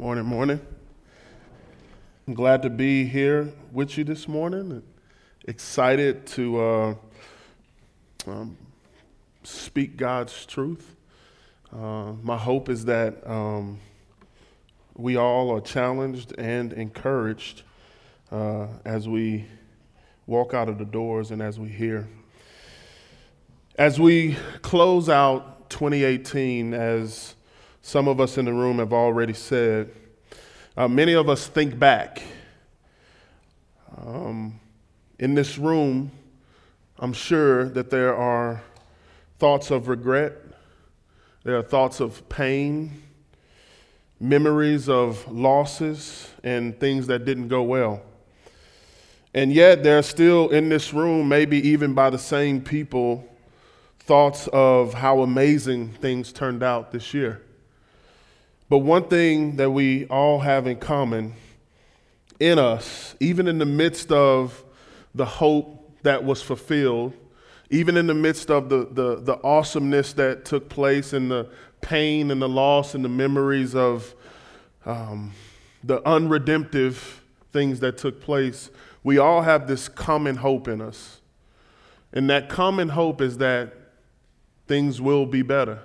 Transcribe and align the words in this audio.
Morning, 0.00 0.24
morning. 0.24 0.60
I'm 2.26 2.32
glad 2.32 2.62
to 2.62 2.70
be 2.70 3.04
here 3.04 3.52
with 3.70 3.98
you 3.98 4.04
this 4.04 4.26
morning. 4.26 4.82
Excited 5.44 6.26
to 6.28 6.58
uh, 6.58 6.94
um, 8.26 8.56
speak 9.42 9.98
God's 9.98 10.46
truth. 10.46 10.96
Uh, 11.70 12.12
my 12.22 12.38
hope 12.38 12.70
is 12.70 12.86
that 12.86 13.28
um, 13.28 13.78
we 14.96 15.16
all 15.16 15.50
are 15.50 15.60
challenged 15.60 16.32
and 16.38 16.72
encouraged 16.72 17.64
uh, 18.32 18.68
as 18.86 19.06
we 19.06 19.44
walk 20.26 20.54
out 20.54 20.70
of 20.70 20.78
the 20.78 20.86
doors 20.86 21.30
and 21.30 21.42
as 21.42 21.60
we 21.60 21.68
hear. 21.68 22.08
As 23.76 24.00
we 24.00 24.38
close 24.62 25.10
out 25.10 25.68
2018, 25.68 26.72
as 26.72 27.34
some 27.82 28.08
of 28.08 28.20
us 28.20 28.38
in 28.38 28.44
the 28.44 28.52
room 28.52 28.78
have 28.78 28.92
already 28.92 29.32
said, 29.32 29.90
uh, 30.76 30.88
many 30.88 31.14
of 31.14 31.28
us 31.28 31.46
think 31.46 31.78
back. 31.78 32.22
Um, 34.06 34.60
in 35.18 35.34
this 35.34 35.58
room, 35.58 36.10
I'm 36.98 37.12
sure 37.12 37.68
that 37.70 37.90
there 37.90 38.14
are 38.14 38.62
thoughts 39.38 39.70
of 39.70 39.88
regret, 39.88 40.32
there 41.44 41.56
are 41.56 41.62
thoughts 41.62 42.00
of 42.00 42.28
pain, 42.28 43.02
memories 44.20 44.88
of 44.88 45.30
losses, 45.32 46.28
and 46.44 46.78
things 46.78 47.06
that 47.06 47.24
didn't 47.24 47.48
go 47.48 47.62
well. 47.62 48.02
And 49.32 49.52
yet, 49.52 49.82
there 49.82 49.98
are 49.98 50.02
still 50.02 50.50
in 50.50 50.68
this 50.68 50.92
room, 50.92 51.28
maybe 51.28 51.68
even 51.68 51.94
by 51.94 52.10
the 52.10 52.18
same 52.18 52.60
people, 52.60 53.26
thoughts 54.00 54.48
of 54.52 54.92
how 54.92 55.20
amazing 55.20 55.92
things 55.94 56.32
turned 56.32 56.62
out 56.62 56.92
this 56.92 57.14
year. 57.14 57.42
But 58.70 58.78
one 58.78 59.08
thing 59.08 59.56
that 59.56 59.70
we 59.70 60.06
all 60.06 60.38
have 60.38 60.68
in 60.68 60.76
common 60.76 61.34
in 62.38 62.56
us, 62.56 63.16
even 63.18 63.48
in 63.48 63.58
the 63.58 63.66
midst 63.66 64.12
of 64.12 64.64
the 65.12 65.26
hope 65.26 65.98
that 66.02 66.24
was 66.24 66.40
fulfilled, 66.40 67.12
even 67.68 67.96
in 67.96 68.06
the 68.06 68.14
midst 68.14 68.48
of 68.48 68.68
the, 68.68 68.88
the, 68.92 69.16
the 69.16 69.42
awesomeness 69.42 70.12
that 70.12 70.44
took 70.44 70.68
place 70.68 71.12
and 71.12 71.28
the 71.28 71.48
pain 71.80 72.30
and 72.30 72.40
the 72.40 72.48
loss 72.48 72.94
and 72.94 73.04
the 73.04 73.08
memories 73.08 73.74
of 73.74 74.14
um, 74.86 75.32
the 75.82 76.00
unredemptive 76.08 77.22
things 77.52 77.80
that 77.80 77.98
took 77.98 78.20
place, 78.20 78.70
we 79.02 79.18
all 79.18 79.42
have 79.42 79.66
this 79.66 79.88
common 79.88 80.36
hope 80.36 80.68
in 80.68 80.80
us. 80.80 81.20
And 82.12 82.30
that 82.30 82.48
common 82.48 82.90
hope 82.90 83.20
is 83.20 83.38
that 83.38 83.72
things 84.68 85.00
will 85.00 85.26
be 85.26 85.42
better. 85.42 85.80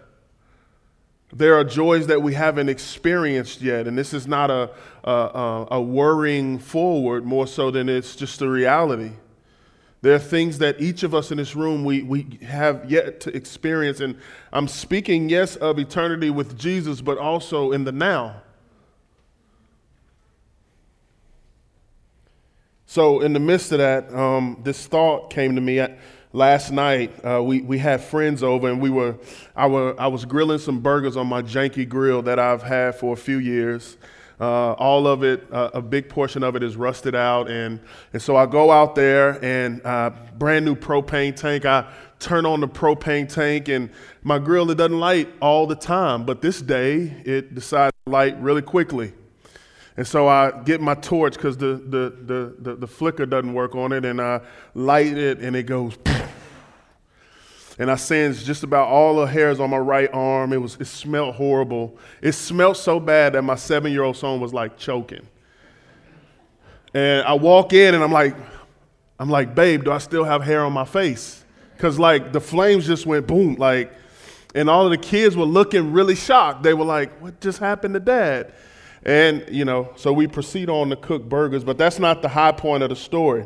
There 1.38 1.56
are 1.56 1.66
joys 1.66 2.08
that 2.08 2.22
we 2.22 2.34
haven't 2.34 2.70
experienced 2.70 3.62
yet, 3.62 3.88
and 3.88 3.98
this 3.98 4.14
is 4.14 4.26
not 4.26 4.50
a, 4.50 4.72
a, 5.04 5.68
a, 5.72 5.82
worrying 5.82 6.60
forward 6.60 7.26
more 7.26 7.46
so 7.46 7.72
than 7.72 7.90
it's 7.90 8.16
just 8.16 8.42
a 8.42 8.48
reality. 8.48 9.12
There 10.02 10.16
are 10.16 10.20
things 10.20 10.60
that 10.60 10.80
each 10.80 11.04
of 11.04 11.14
us 11.14 11.32
in 11.32 11.38
this 11.38 11.54
room 11.54 11.84
we, 11.84 12.04
we 12.04 12.40
have 12.44 12.90
yet 12.90 13.20
to 13.22 13.36
experience, 13.36 14.00
and 14.00 14.18
I'm 14.54 14.70
speaking, 14.70 15.28
yes, 15.28 15.58
of 15.58 15.78
eternity 15.78 16.30
with 16.30 16.58
Jesus, 16.58 17.02
but 17.02 17.18
also 17.18 17.74
in 17.74 17.84
the 17.84 17.92
now. 17.92 18.42
So, 22.86 23.20
in 23.20 23.34
the 23.34 23.42
midst 23.42 23.74
of 23.74 23.80
that, 23.80 24.14
um, 24.14 24.62
this 24.64 24.88
thought 24.88 25.32
came 25.32 25.56
to 25.56 25.62
me 25.62 25.86
last 26.36 26.70
night 26.70 27.14
uh, 27.26 27.42
we, 27.42 27.62
we 27.62 27.78
had 27.78 28.02
friends 28.02 28.44
over 28.44 28.70
and 28.70 28.82
we 28.82 28.90
were 28.90 29.16
I, 29.56 29.68
were 29.68 29.96
I 29.98 30.08
was 30.08 30.26
grilling 30.26 30.60
some 30.60 30.82
burgers 30.82 31.16
on 31.16 31.28
my 31.28 31.42
janky 31.42 31.88
grill 31.88 32.22
that 32.24 32.40
I've 32.40 32.62
had 32.62 32.96
for 32.96 33.14
a 33.14 33.18
few 33.18 33.38
years. 33.38 33.98
Uh, 34.38 34.74
all 34.74 35.08
of 35.08 35.24
it, 35.24 35.48
uh, 35.50 35.70
a 35.74 35.82
big 35.82 36.10
portion 36.10 36.44
of 36.44 36.58
it 36.58 36.62
is 36.62 36.76
rusted 36.76 37.16
out. 37.16 37.50
And, 37.50 37.80
and 38.12 38.22
so 38.22 38.36
I 38.36 38.48
go 38.48 38.70
out 38.70 38.94
there 38.94 39.44
and 39.44 39.82
uh, 39.86 40.12
brand 40.38 40.66
new 40.66 40.76
propane 40.76 41.34
tank. 41.34 41.64
I 41.64 41.90
turn 42.20 42.46
on 42.46 42.60
the 42.60 42.68
propane 42.68 43.34
tank 43.34 43.70
and 43.70 43.90
my 44.24 44.38
grill, 44.38 44.70
it 44.70 44.76
doesn't 44.76 45.00
light 45.00 45.30
all 45.42 45.66
the 45.68 45.76
time. 45.76 46.26
But 46.26 46.42
this 46.42 46.62
day, 46.62 47.14
it 47.24 47.56
decided 47.56 47.94
to 48.06 48.12
light 48.12 48.38
really 48.42 48.62
quickly. 48.62 49.14
And 49.98 50.06
so 50.06 50.28
I 50.28 50.52
get 50.64 50.82
my 50.82 50.96
torch 50.96 51.36
because 51.36 51.56
the, 51.56 51.76
the, 51.76 52.14
the, 52.22 52.56
the, 52.60 52.76
the 52.76 52.88
flicker 52.88 53.26
doesn't 53.26 53.54
work 53.54 53.76
on 53.76 53.94
it. 53.94 54.04
And 54.04 54.20
I 54.20 54.42
light 54.74 55.18
it 55.18 55.40
and 55.40 55.56
it 55.56 55.64
goes 55.64 55.98
and 57.78 57.92
I 57.92 57.96
singed 57.96 58.46
just 58.46 58.64
about 58.64 58.88
all 58.88 59.18
the 59.18 59.26
hairs 59.26 59.60
on 59.60 59.70
my 59.70 59.78
right 59.78 60.10
arm. 60.14 60.54
It 60.54 60.62
was 60.62 60.78
it 60.80 60.86
smelled 60.86 61.36
horrible. 61.36 61.98
It 62.22 62.32
smelled 62.32 62.78
so 62.78 63.00
bad 63.00 63.34
that 63.34 63.42
my 63.42 63.56
seven 63.56 63.92
year 63.92 64.04
old 64.04 64.16
son 64.16 64.40
was 64.40 64.54
like 64.54 64.78
choking. 64.78 65.28
And 66.94 67.26
I 67.28 67.34
walk 67.34 67.74
in 67.74 67.94
and 67.94 68.02
I'm 68.02 68.12
like, 68.12 68.36
I'm 69.20 69.30
like, 69.30 69.54
babe, 69.54 69.84
do 69.84 69.92
I 69.92 69.98
still 69.98 70.24
have 70.24 70.42
hair 70.42 70.64
on 70.64 70.72
my 70.72 70.86
face? 70.86 71.44
Cause 71.78 72.00
like 72.00 72.32
the 72.32 72.40
flames 72.40 72.88
just 72.88 73.06
went 73.06 73.28
boom, 73.28 73.56
like, 73.56 73.92
and 74.54 74.70
all 74.70 74.86
of 74.86 74.92
the 74.92 74.98
kids 74.98 75.36
were 75.36 75.44
looking 75.44 75.92
really 75.92 76.16
shocked. 76.16 76.64
They 76.64 76.74
were 76.74 76.86
like, 76.86 77.22
what 77.22 77.42
just 77.42 77.60
happened 77.60 77.94
to 77.96 78.00
dad? 78.00 78.54
And 79.04 79.46
you 79.52 79.66
know, 79.66 79.92
so 79.98 80.14
we 80.14 80.28
proceed 80.28 80.70
on 80.70 80.90
to 80.90 80.96
cook 80.96 81.28
burgers, 81.28 81.66
but 81.66 81.78
that's 81.78 82.00
not 82.00 82.22
the 82.22 82.30
high 82.30 82.54
point 82.54 82.84
of 82.84 82.90
the 82.90 82.96
story. 82.96 83.46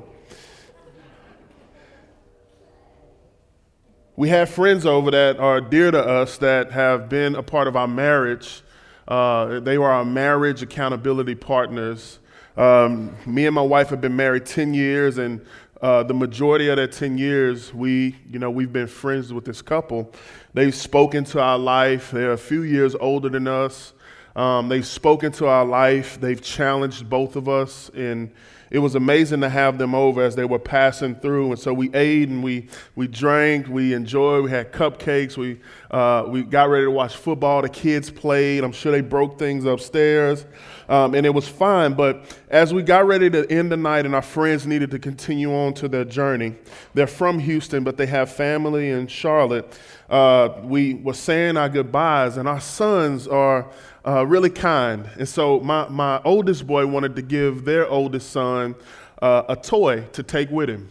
We 4.19 4.27
have 4.27 4.49
friends 4.49 4.85
over 4.85 5.11
that 5.11 5.39
are 5.39 5.61
dear 5.61 5.91
to 5.91 6.05
us 6.05 6.39
that 6.39 6.73
have 6.73 7.07
been 7.07 7.35
a 7.35 7.41
part 7.41 7.69
of 7.69 7.77
our 7.77 7.87
marriage. 7.87 8.63
Uh, 9.07 9.61
they 9.61 9.77
were 9.77 9.89
our 9.89 10.03
marriage 10.03 10.61
accountability 10.61 11.35
partners. 11.35 12.19
Um, 12.57 13.15
me 13.25 13.45
and 13.45 13.55
my 13.55 13.61
wife 13.61 13.87
have 13.91 14.01
been 14.01 14.17
married 14.17 14.45
10 14.45 14.73
years, 14.73 15.19
and 15.19 15.39
uh, 15.81 16.03
the 16.03 16.13
majority 16.13 16.67
of 16.67 16.75
that 16.75 16.91
10 16.91 17.17
years, 17.17 17.73
we, 17.73 18.17
you 18.29 18.39
know, 18.39 18.51
we've 18.51 18.73
been 18.73 18.87
friends 18.87 19.31
with 19.31 19.45
this 19.45 19.61
couple. 19.61 20.11
They've 20.53 20.75
spoken 20.75 21.23
to 21.23 21.41
our 21.41 21.57
life. 21.57 22.11
They're 22.11 22.33
a 22.33 22.37
few 22.37 22.63
years 22.63 22.95
older 22.95 23.29
than 23.29 23.47
us. 23.47 23.93
Um, 24.35 24.67
they've 24.67 24.85
spoken 24.85 25.31
to 25.31 25.47
our 25.47 25.63
life. 25.63 26.19
They've 26.19 26.41
challenged 26.41 27.09
both 27.09 27.37
of 27.37 27.47
us 27.47 27.89
in 27.93 28.33
it 28.71 28.79
was 28.79 28.95
amazing 28.95 29.41
to 29.41 29.49
have 29.49 29.77
them 29.77 29.95
over 29.95 30.21
as 30.21 30.35
they 30.35 30.45
were 30.45 30.59
passing 30.59 31.15
through. 31.15 31.51
And 31.51 31.59
so 31.59 31.73
we 31.73 31.93
ate 31.93 32.29
and 32.29 32.43
we, 32.43 32.67
we 32.95 33.07
drank, 33.07 33.67
we 33.67 33.93
enjoyed, 33.93 34.43
we 34.43 34.51
had 34.51 34.71
cupcakes, 34.71 35.37
we, 35.37 35.59
uh, 35.91 36.25
we 36.27 36.43
got 36.43 36.69
ready 36.69 36.85
to 36.85 36.91
watch 36.91 37.15
football. 37.15 37.61
The 37.61 37.69
kids 37.69 38.11
played. 38.11 38.63
I'm 38.63 38.71
sure 38.71 38.91
they 38.91 39.01
broke 39.01 39.39
things 39.39 39.65
upstairs. 39.65 40.45
Um, 40.87 41.13
and 41.13 41.25
it 41.25 41.33
was 41.33 41.47
fine. 41.47 41.93
But 41.93 42.35
as 42.49 42.73
we 42.73 42.83
got 42.83 43.05
ready 43.07 43.29
to 43.29 43.49
end 43.51 43.71
the 43.71 43.77
night 43.77 44.05
and 44.05 44.15
our 44.15 44.21
friends 44.21 44.65
needed 44.65 44.91
to 44.91 44.99
continue 44.99 45.53
on 45.53 45.73
to 45.75 45.87
their 45.87 46.05
journey, 46.05 46.55
they're 46.93 47.07
from 47.07 47.39
Houston, 47.39 47.83
but 47.83 47.97
they 47.97 48.07
have 48.07 48.31
family 48.31 48.89
in 48.89 49.07
Charlotte. 49.07 49.79
Uh, 50.09 50.49
we 50.63 50.95
were 50.95 51.13
saying 51.13 51.55
our 51.57 51.69
goodbyes, 51.69 52.37
and 52.37 52.47
our 52.47 52.59
sons 52.59 53.27
are 53.27 53.69
uh, 54.09 54.25
really 54.25 54.49
kind. 54.49 55.07
And 55.19 55.29
so 55.29 55.59
my, 55.59 55.87
my 55.87 56.19
oldest 56.23 56.65
boy 56.65 56.87
wanted 56.87 57.15
to 57.15 57.21
give 57.21 57.63
their 57.63 57.87
oldest 57.87 58.31
son 58.31 58.75
uh, 59.21 59.43
a 59.49 59.55
toy 59.55 60.01
to 60.13 60.23
take 60.23 60.49
with 60.49 60.69
him, 60.69 60.89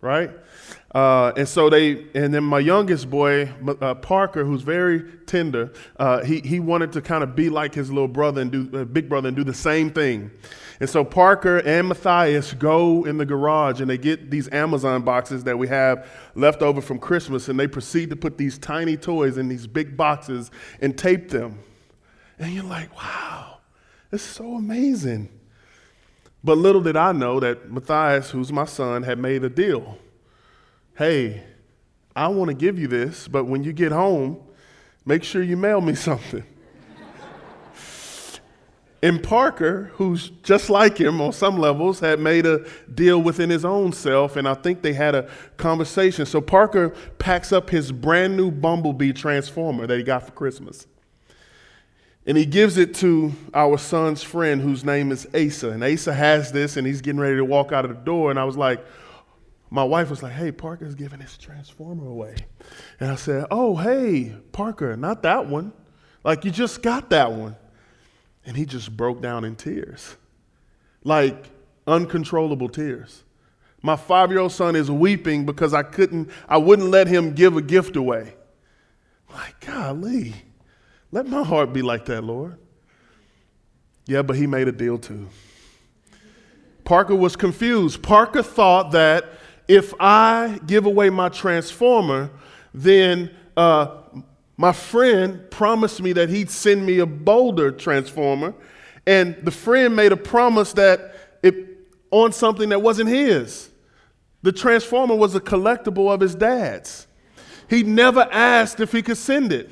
right? 0.00 0.30
Uh, 0.94 1.32
and 1.36 1.48
so 1.48 1.68
they, 1.68 2.06
and 2.14 2.32
then 2.32 2.44
my 2.44 2.60
youngest 2.60 3.10
boy, 3.10 3.50
uh, 3.80 3.94
Parker, 3.94 4.44
who's 4.44 4.62
very 4.62 5.02
tender, 5.26 5.72
uh, 5.98 6.22
he, 6.22 6.40
he 6.40 6.60
wanted 6.60 6.92
to 6.92 7.00
kind 7.00 7.24
of 7.24 7.34
be 7.34 7.48
like 7.48 7.74
his 7.74 7.90
little 7.90 8.08
brother 8.08 8.40
and 8.40 8.52
do, 8.52 8.70
uh, 8.74 8.84
big 8.84 9.08
brother 9.08 9.28
and 9.28 9.36
do 9.36 9.44
the 9.44 9.54
same 9.54 9.90
thing. 9.90 10.30
And 10.78 10.88
so 10.88 11.04
Parker 11.04 11.58
and 11.58 11.88
Matthias 11.88 12.54
go 12.54 13.04
in 13.04 13.18
the 13.18 13.26
garage 13.26 13.80
and 13.80 13.90
they 13.90 13.98
get 13.98 14.30
these 14.30 14.48
Amazon 14.52 15.02
boxes 15.02 15.44
that 15.44 15.58
we 15.58 15.66
have 15.68 16.08
left 16.36 16.62
over 16.62 16.80
from 16.80 16.98
Christmas 16.98 17.48
and 17.48 17.58
they 17.58 17.66
proceed 17.66 18.10
to 18.10 18.16
put 18.16 18.38
these 18.38 18.58
tiny 18.58 18.96
toys 18.96 19.38
in 19.38 19.48
these 19.48 19.66
big 19.66 19.96
boxes 19.96 20.50
and 20.80 20.96
tape 20.96 21.30
them. 21.30 21.58
And 22.40 22.54
you're 22.54 22.64
like, 22.64 22.96
wow, 22.96 23.58
is 24.10 24.22
so 24.22 24.54
amazing. 24.54 25.28
But 26.42 26.56
little 26.56 26.80
did 26.80 26.96
I 26.96 27.12
know 27.12 27.38
that 27.38 27.70
Matthias, 27.70 28.30
who's 28.30 28.50
my 28.50 28.64
son, 28.64 29.02
had 29.02 29.18
made 29.18 29.44
a 29.44 29.50
deal. 29.50 29.98
Hey, 30.96 31.44
I 32.16 32.28
want 32.28 32.48
to 32.48 32.54
give 32.54 32.78
you 32.78 32.88
this, 32.88 33.28
but 33.28 33.44
when 33.44 33.62
you 33.62 33.74
get 33.74 33.92
home, 33.92 34.40
make 35.04 35.22
sure 35.22 35.42
you 35.42 35.58
mail 35.58 35.82
me 35.82 35.94
something. 35.94 36.42
and 39.02 39.22
Parker, 39.22 39.90
who's 39.94 40.30
just 40.42 40.70
like 40.70 40.96
him 40.96 41.20
on 41.20 41.32
some 41.32 41.58
levels, 41.58 42.00
had 42.00 42.20
made 42.20 42.46
a 42.46 42.66
deal 42.94 43.20
within 43.20 43.50
his 43.50 43.66
own 43.66 43.92
self, 43.92 44.36
and 44.36 44.48
I 44.48 44.54
think 44.54 44.80
they 44.80 44.94
had 44.94 45.14
a 45.14 45.28
conversation. 45.58 46.24
So 46.24 46.40
Parker 46.40 46.94
packs 47.18 47.52
up 47.52 47.68
his 47.68 47.92
brand 47.92 48.34
new 48.34 48.50
Bumblebee 48.50 49.12
Transformer 49.12 49.86
that 49.86 49.98
he 49.98 50.02
got 50.02 50.24
for 50.24 50.32
Christmas. 50.32 50.86
And 52.26 52.36
he 52.36 52.44
gives 52.44 52.76
it 52.76 52.94
to 52.96 53.32
our 53.54 53.78
son's 53.78 54.22
friend 54.22 54.60
whose 54.60 54.84
name 54.84 55.10
is 55.10 55.26
Asa. 55.34 55.70
And 55.70 55.82
Asa 55.82 56.12
has 56.12 56.52
this 56.52 56.76
and 56.76 56.86
he's 56.86 57.00
getting 57.00 57.20
ready 57.20 57.36
to 57.36 57.44
walk 57.44 57.72
out 57.72 57.84
of 57.84 57.90
the 57.90 57.96
door. 57.96 58.30
And 58.30 58.38
I 58.38 58.44
was 58.44 58.56
like, 58.56 58.84
my 59.70 59.84
wife 59.84 60.10
was 60.10 60.22
like, 60.22 60.32
hey, 60.32 60.52
Parker's 60.52 60.94
giving 60.94 61.20
his 61.20 61.38
transformer 61.38 62.06
away. 62.06 62.34
And 62.98 63.10
I 63.10 63.14
said, 63.14 63.46
oh, 63.50 63.76
hey, 63.76 64.34
Parker, 64.52 64.96
not 64.96 65.22
that 65.22 65.46
one. 65.46 65.72
Like, 66.24 66.44
you 66.44 66.50
just 66.50 66.82
got 66.82 67.10
that 67.10 67.32
one. 67.32 67.56
And 68.44 68.56
he 68.56 68.66
just 68.66 68.96
broke 68.96 69.22
down 69.22 69.44
in 69.44 69.54
tears, 69.54 70.16
like 71.04 71.50
uncontrollable 71.86 72.68
tears. 72.68 73.22
My 73.82 73.96
five 73.96 74.30
year 74.30 74.40
old 74.40 74.52
son 74.52 74.76
is 74.76 74.90
weeping 74.90 75.46
because 75.46 75.72
I 75.72 75.82
couldn't, 75.82 76.30
I 76.48 76.58
wouldn't 76.58 76.88
let 76.88 77.06
him 77.06 77.34
give 77.34 77.56
a 77.56 77.62
gift 77.62 77.96
away. 77.96 78.34
Like, 79.32 79.64
golly, 79.64 80.34
let 81.12 81.26
my 81.26 81.42
heart 81.42 81.72
be 81.72 81.82
like 81.82 82.04
that, 82.06 82.22
Lord. 82.22 82.56
Yeah, 84.06 84.22
but 84.22 84.36
he 84.36 84.46
made 84.46 84.68
a 84.68 84.72
deal 84.72 84.98
too. 84.98 85.28
Parker 86.84 87.14
was 87.14 87.36
confused. 87.36 88.02
Parker 88.02 88.42
thought 88.42 88.92
that 88.92 89.24
if 89.68 89.94
I 90.00 90.58
give 90.66 90.86
away 90.86 91.10
my 91.10 91.28
transformer, 91.28 92.30
then 92.74 93.30
uh, 93.56 93.98
my 94.56 94.72
friend 94.72 95.48
promised 95.50 96.02
me 96.02 96.12
that 96.14 96.28
he'd 96.28 96.50
send 96.50 96.84
me 96.84 96.98
a 96.98 97.06
bolder 97.06 97.70
transformer, 97.70 98.54
and 99.06 99.36
the 99.42 99.50
friend 99.50 99.94
made 99.94 100.12
a 100.12 100.16
promise 100.16 100.72
that 100.72 101.14
it 101.42 101.54
on 102.10 102.32
something 102.32 102.68
that 102.70 102.82
wasn't 102.82 103.08
his. 103.08 103.70
The 104.42 104.52
transformer 104.52 105.14
was 105.14 105.34
a 105.34 105.40
collectible 105.40 106.12
of 106.12 106.20
his 106.20 106.34
dad's. 106.34 107.06
He 107.68 107.82
never 107.82 108.28
asked 108.32 108.80
if 108.80 108.90
he 108.90 109.02
could 109.02 109.16
send 109.16 109.52
it. 109.52 109.70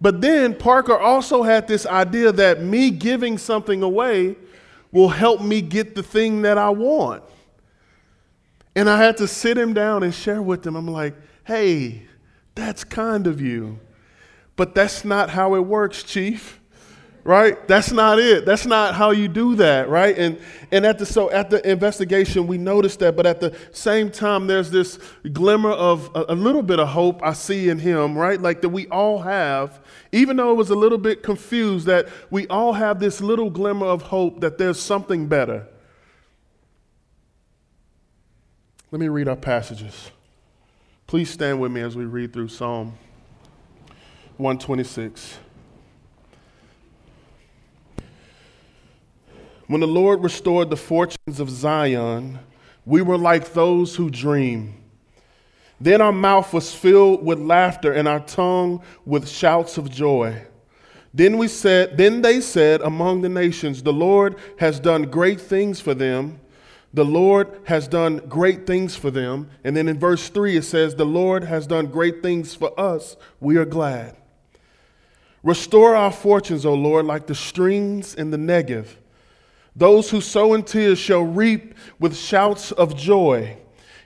But 0.00 0.20
then 0.20 0.54
Parker 0.54 0.98
also 0.98 1.42
had 1.42 1.66
this 1.66 1.86
idea 1.86 2.32
that 2.32 2.62
me 2.62 2.90
giving 2.90 3.38
something 3.38 3.82
away 3.82 4.36
will 4.92 5.08
help 5.08 5.40
me 5.40 5.60
get 5.62 5.94
the 5.94 6.02
thing 6.02 6.42
that 6.42 6.58
I 6.58 6.70
want. 6.70 7.22
And 8.74 8.90
I 8.90 8.98
had 8.98 9.16
to 9.18 9.26
sit 9.26 9.56
him 9.56 9.72
down 9.72 10.02
and 10.02 10.14
share 10.14 10.42
with 10.42 10.66
him. 10.66 10.76
I'm 10.76 10.86
like, 10.86 11.14
hey, 11.44 12.02
that's 12.54 12.84
kind 12.84 13.26
of 13.26 13.40
you. 13.40 13.78
But 14.54 14.74
that's 14.74 15.04
not 15.04 15.30
how 15.30 15.54
it 15.54 15.60
works, 15.60 16.02
Chief. 16.02 16.55
Right? 17.26 17.66
That's 17.66 17.90
not 17.90 18.20
it. 18.20 18.46
That's 18.46 18.66
not 18.66 18.94
how 18.94 19.10
you 19.10 19.26
do 19.26 19.56
that, 19.56 19.88
right? 19.88 20.16
And 20.16 20.38
and 20.70 20.86
at 20.86 20.96
the 21.00 21.04
so 21.04 21.28
at 21.32 21.50
the 21.50 21.68
investigation 21.68 22.46
we 22.46 22.56
noticed 22.56 23.00
that, 23.00 23.16
but 23.16 23.26
at 23.26 23.40
the 23.40 23.52
same 23.72 24.12
time 24.12 24.46
there's 24.46 24.70
this 24.70 25.00
glimmer 25.32 25.72
of 25.72 26.08
a, 26.14 26.26
a 26.28 26.34
little 26.36 26.62
bit 26.62 26.78
of 26.78 26.86
hope 26.86 27.20
I 27.24 27.32
see 27.32 27.68
in 27.68 27.80
him, 27.80 28.16
right? 28.16 28.40
Like 28.40 28.60
that 28.62 28.68
we 28.68 28.86
all 28.90 29.18
have, 29.22 29.80
even 30.12 30.36
though 30.36 30.52
it 30.52 30.54
was 30.54 30.70
a 30.70 30.76
little 30.76 30.98
bit 30.98 31.24
confused, 31.24 31.86
that 31.86 32.06
we 32.30 32.46
all 32.46 32.74
have 32.74 33.00
this 33.00 33.20
little 33.20 33.50
glimmer 33.50 33.86
of 33.86 34.02
hope 34.02 34.40
that 34.40 34.56
there's 34.56 34.78
something 34.78 35.26
better. 35.26 35.66
Let 38.92 39.00
me 39.00 39.08
read 39.08 39.26
our 39.26 39.34
passages. 39.34 40.12
Please 41.08 41.28
stand 41.28 41.60
with 41.60 41.72
me 41.72 41.80
as 41.80 41.96
we 41.96 42.04
read 42.04 42.32
through 42.32 42.48
Psalm 42.48 42.96
126. 44.36 45.38
When 49.66 49.80
the 49.80 49.86
Lord 49.86 50.22
restored 50.22 50.70
the 50.70 50.76
fortunes 50.76 51.40
of 51.40 51.50
Zion, 51.50 52.38
we 52.84 53.02
were 53.02 53.18
like 53.18 53.52
those 53.52 53.96
who 53.96 54.10
dream. 54.10 54.74
Then 55.80 56.00
our 56.00 56.12
mouth 56.12 56.52
was 56.52 56.74
filled 56.74 57.24
with 57.24 57.38
laughter 57.38 57.92
and 57.92 58.06
our 58.06 58.20
tongue 58.20 58.82
with 59.04 59.28
shouts 59.28 59.76
of 59.76 59.90
joy. 59.90 60.42
Then 61.12 61.38
we 61.38 61.48
said, 61.48 61.96
then 61.96 62.22
they 62.22 62.40
said 62.40 62.80
among 62.82 63.22
the 63.22 63.28
nations, 63.28 63.82
the 63.82 63.92
Lord 63.92 64.36
has 64.58 64.78
done 64.78 65.04
great 65.04 65.40
things 65.40 65.80
for 65.80 65.94
them. 65.94 66.40
The 66.94 67.04
Lord 67.04 67.60
has 67.64 67.88
done 67.88 68.18
great 68.28 68.66
things 68.66 68.96
for 68.96 69.10
them. 69.10 69.50
And 69.64 69.76
then 69.76 69.88
in 69.88 69.98
verse 69.98 70.28
3 70.28 70.56
it 70.56 70.62
says, 70.62 70.94
The 70.94 71.04
Lord 71.04 71.44
has 71.44 71.66
done 71.66 71.86
great 71.86 72.22
things 72.22 72.54
for 72.54 72.78
us. 72.78 73.16
We 73.40 73.56
are 73.56 73.66
glad. 73.66 74.16
Restore 75.42 75.94
our 75.94 76.12
fortunes, 76.12 76.64
O 76.64 76.74
Lord, 76.74 77.04
like 77.04 77.26
the 77.26 77.34
streams 77.34 78.14
in 78.14 78.30
the 78.30 78.38
Negev. 78.38 78.86
Those 79.76 80.08
who 80.08 80.22
sow 80.22 80.54
in 80.54 80.62
tears 80.62 80.98
shall 80.98 81.22
reap 81.22 81.74
with 82.00 82.16
shouts 82.16 82.72
of 82.72 82.96
joy. 82.96 83.58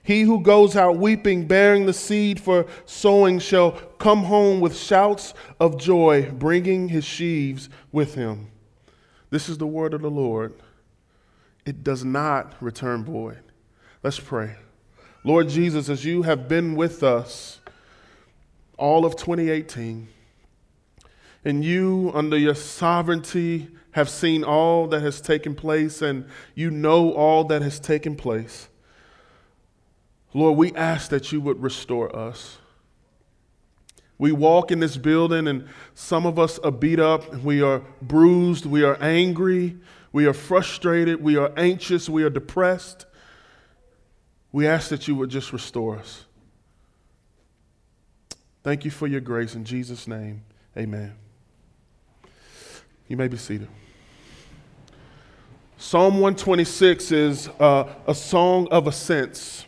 He 0.02 0.22
who 0.22 0.40
goes 0.40 0.74
out 0.74 0.96
weeping, 0.96 1.46
bearing 1.46 1.86
the 1.86 1.92
seed 1.92 2.40
for 2.40 2.66
sowing, 2.86 3.38
shall 3.38 3.72
come 3.98 4.24
home 4.24 4.60
with 4.60 4.76
shouts 4.76 5.32
of 5.60 5.78
joy, 5.78 6.28
bringing 6.32 6.88
his 6.88 7.04
sheaves 7.04 7.68
with 7.92 8.16
him. 8.16 8.48
This 9.30 9.48
is 9.48 9.58
the 9.58 9.66
word 9.66 9.94
of 9.94 10.02
the 10.02 10.10
Lord. 10.10 10.54
It 11.64 11.84
does 11.84 12.04
not 12.04 12.56
return 12.60 13.04
void. 13.04 13.42
Let's 14.02 14.18
pray. 14.18 14.56
Lord 15.22 15.48
Jesus, 15.48 15.88
as 15.88 16.04
you 16.04 16.22
have 16.22 16.48
been 16.48 16.74
with 16.74 17.04
us 17.04 17.60
all 18.76 19.04
of 19.04 19.14
2018, 19.14 20.08
and 21.44 21.64
you, 21.64 22.10
under 22.14 22.36
your 22.36 22.54
sovereignty, 22.54 23.68
have 23.92 24.08
seen 24.08 24.44
all 24.44 24.86
that 24.88 25.02
has 25.02 25.20
taken 25.20 25.54
place 25.54 26.02
and 26.02 26.26
you 26.54 26.70
know 26.70 27.12
all 27.12 27.44
that 27.44 27.62
has 27.62 27.80
taken 27.80 28.14
place. 28.14 28.68
Lord, 30.32 30.56
we 30.56 30.72
ask 30.74 31.10
that 31.10 31.32
you 31.32 31.40
would 31.40 31.60
restore 31.62 32.14
us. 32.14 32.58
We 34.16 34.32
walk 34.32 34.70
in 34.70 34.80
this 34.80 34.98
building, 34.98 35.48
and 35.48 35.66
some 35.94 36.26
of 36.26 36.38
us 36.38 36.58
are 36.58 36.70
beat 36.70 37.00
up, 37.00 37.36
we 37.36 37.62
are 37.62 37.82
bruised, 38.02 38.66
we 38.66 38.84
are 38.84 38.98
angry, 39.00 39.78
we 40.12 40.26
are 40.26 40.34
frustrated, 40.34 41.22
we 41.22 41.36
are 41.36 41.50
anxious, 41.56 42.06
we 42.06 42.22
are 42.22 42.30
depressed. 42.30 43.06
We 44.52 44.66
ask 44.66 44.90
that 44.90 45.08
you 45.08 45.14
would 45.14 45.30
just 45.30 45.52
restore 45.54 45.96
us. 45.96 46.26
Thank 48.62 48.84
you 48.84 48.90
for 48.90 49.06
your 49.06 49.20
grace. 49.20 49.54
In 49.54 49.64
Jesus' 49.64 50.06
name, 50.06 50.42
amen. 50.76 51.14
You 53.10 53.16
may 53.16 53.26
be 53.26 53.36
seated. 53.36 53.66
Psalm 55.78 56.20
126 56.20 57.10
is 57.10 57.48
uh, 57.58 57.92
a 58.06 58.14
song 58.14 58.68
of 58.70 58.86
ascents. 58.86 59.66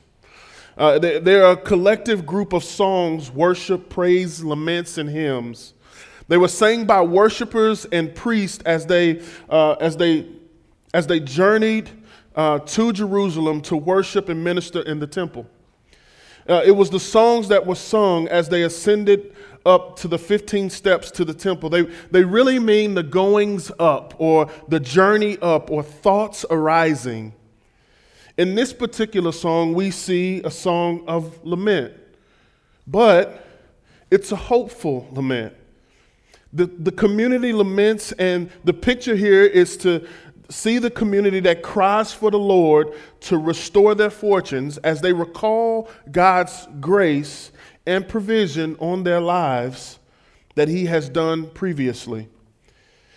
Uh, 0.79 1.01
they, 1.01 1.19
they're 1.19 1.51
a 1.51 1.57
collective 1.57 2.25
group 2.25 2.53
of 2.53 2.63
songs, 2.63 3.33
worship, 3.33 3.89
praise, 3.89 4.45
laments, 4.45 4.97
and 4.97 5.11
hymns. 5.11 5.75
They 6.29 6.37
were 6.37 6.47
sang 6.47 6.85
by 6.85 7.03
worshipers 7.03 7.85
and 7.87 8.15
priests 8.15 8.63
as 8.65 8.87
they, 8.87 9.21
uh, 9.51 9.73
as 9.73 9.97
they, 9.97 10.29
as 10.95 11.09
they 11.09 11.19
journeyed 11.19 11.91
uh, 12.37 12.61
to 12.61 12.93
Jerusalem 12.93 13.61
to 13.63 13.77
worship 13.77 14.29
and 14.29 14.45
minister 14.45 14.83
in 14.83 15.01
the 15.01 15.09
temple. 15.09 15.49
Uh, 16.49 16.63
it 16.65 16.73
was 16.73 16.91
the 16.91 17.01
songs 17.01 17.49
that 17.49 17.67
were 17.67 17.75
sung 17.75 18.29
as 18.29 18.49
they 18.49 18.63
ascended 18.63 19.35
up 19.65 19.97
to 19.97 20.09
the 20.09 20.19
15 20.19 20.71
steps 20.71 21.11
to 21.13 21.25
the 21.25 21.35
temple. 21.35 21.71
They, 21.71 21.83
they 22.11 22.25
really 22.25 22.59
mean 22.59 22.95
the 22.95 23.03
goings 23.03 23.71
up 23.79 24.15
or 24.19 24.51
the 24.69 24.81
journey 24.81 25.39
up 25.41 25.71
or 25.71 25.83
thoughts 25.83 26.45
arising. 26.51 27.35
In 28.39 28.55
this 28.55 28.73
particular 28.73 29.33
song, 29.33 29.75
we 29.75 29.91
see 29.91 30.41
a 30.43 30.51
song 30.51 31.05
of 31.07 31.45
lament, 31.45 31.95
but 32.87 33.47
it's 34.11 34.33
a 34.33 34.37
hopeful 34.37 35.09
lament. 35.13 35.55
The, 36.53 36.67
the 36.67 36.93
community 36.93 37.53
laments, 37.53 38.13
and 38.13 38.51
the 38.65 38.75
picture 38.75 39.17
here 39.17 39.45
is 39.45 39.77
to 39.79 40.07
see 40.51 40.79
the 40.79 40.91
community 40.91 41.41
that 41.41 41.63
cries 41.63 42.13
for 42.13 42.31
the 42.31 42.39
Lord 42.39 42.89
to 43.21 43.39
restore 43.39 43.95
their 43.95 44.11
fortunes 44.11 44.77
as 44.79 45.01
they 45.01 45.13
recall 45.13 45.89
God's 46.11 46.69
grace 46.81 47.52
and 47.87 48.09
provision 48.09 48.77
on 48.79 49.05
their 49.05 49.21
lives 49.21 49.99
that 50.55 50.69
he 50.69 50.87
has 50.87 51.09
done 51.09 51.49
previously. 51.51 52.29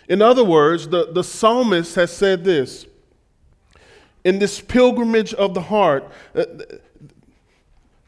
In 0.08 0.22
other 0.22 0.44
words, 0.44 0.88
the, 0.88 1.12
the 1.12 1.24
psalmist 1.24 1.94
has 1.96 2.12
said 2.12 2.44
this 2.44 2.86
in 4.26 4.40
this 4.40 4.60
pilgrimage 4.60 5.32
of 5.34 5.54
the 5.54 5.60
heart, 5.60 6.10
uh, 6.34 6.44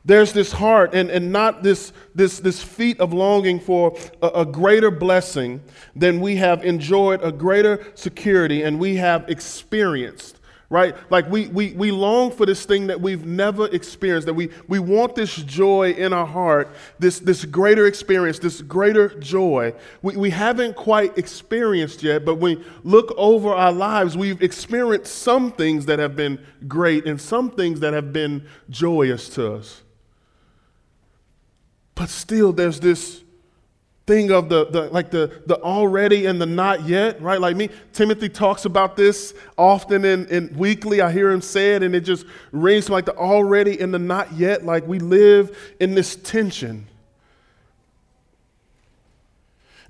there's 0.05 0.33
this 0.33 0.51
heart 0.51 0.93
and, 0.93 1.11
and 1.11 1.31
not 1.31 1.63
this, 1.63 1.93
this, 2.13 2.41
this 2.41 2.61
feat 2.61 2.99
of 2.99 3.13
longing 3.13 3.61
for 3.61 3.97
a, 4.21 4.27
a, 4.27 4.45
greater 4.45 4.91
blessing 4.91 5.63
than 5.95 6.21
we 6.21 6.35
have 6.35 6.65
enjoyed, 6.65 7.23
a 7.23 7.31
greater 7.31 7.87
security, 7.95 8.63
and 8.63 8.81
we 8.81 8.97
have 8.97 9.29
experienced 9.29 10.38
right? 10.71 10.95
Like 11.11 11.31
we, 11.31 11.47
we, 11.47 11.73
we 11.73 11.91
long 11.91 12.31
for 12.31 12.45
this 12.45 12.67
thing 12.67 12.89
that 12.89 13.01
we've 13.01 13.25
never 13.25 13.67
experienced, 13.69 14.27
that 14.27 14.35
we, 14.35 14.51
we 14.67 14.79
want 14.79 15.15
this 15.15 15.35
joy 15.35 15.93
in 15.93 16.13
our 16.13 16.27
heart, 16.27 16.69
this, 16.99 17.21
this 17.21 17.47
greater 17.47 17.87
experience, 17.87 18.39
this 18.39 18.61
greater 18.61 19.09
joy. 19.19 19.73
We, 20.03 20.17
we 20.17 20.31
haven't 20.31 20.77
quite 20.77 21.17
experienced 21.17 22.03
yet, 22.03 22.25
but 22.27 22.35
when 22.35 22.59
we 22.59 22.65
look 22.85 23.15
over 23.17 23.49
our 23.51 23.73
lives, 23.73 24.17
we've 24.17 24.43
experienced 24.43 25.15
some 25.15 25.53
things 25.53 25.87
that 25.87 25.99
have 25.99 26.15
been 26.15 26.39
great 26.67 27.07
and 27.07 27.19
some 27.19 27.51
things 27.51 27.81
that 27.81 27.95
have 27.95 28.13
been 28.13 28.47
joyous 28.69 29.31
to 29.31 29.55
us. 29.55 29.83
But 31.95 32.11
still, 32.11 32.53
there's 32.53 32.79
this 32.79 33.25
thing 34.09 34.33
of 34.33 34.49
the, 34.49 34.65
the 34.65 34.89
like 34.89 35.11
the, 35.11 35.43
the 35.47 35.61
already 35.61 36.25
and 36.27 36.41
the 36.41 36.47
not 36.47 36.89
yet, 36.89 37.21
right? 37.21 37.41
Like 37.41 37.57
me, 37.57 37.69
Timothy 37.93 38.31
talks 38.31 38.65
about 38.65 38.97
this 38.97 39.35
often 39.59 40.05
in, 40.07 40.27
in 40.29 40.57
weekly. 40.57 41.03
I 41.03 41.13
hear 41.13 41.31
him 41.31 41.43
say 41.43 41.75
it, 41.75 41.83
and 41.83 41.95
it 41.95 42.01
just 42.01 42.25
rings 42.51 42.89
like 42.89 43.05
the 43.05 43.15
already 43.15 43.79
and 43.79 43.93
the 43.93 43.99
not 43.99 44.33
yet. 44.33 44.65
Like 44.65 44.87
we 44.89 44.99
live 44.99 45.57
in 45.79 45.95
this 45.95 46.17
tension. 46.17 46.87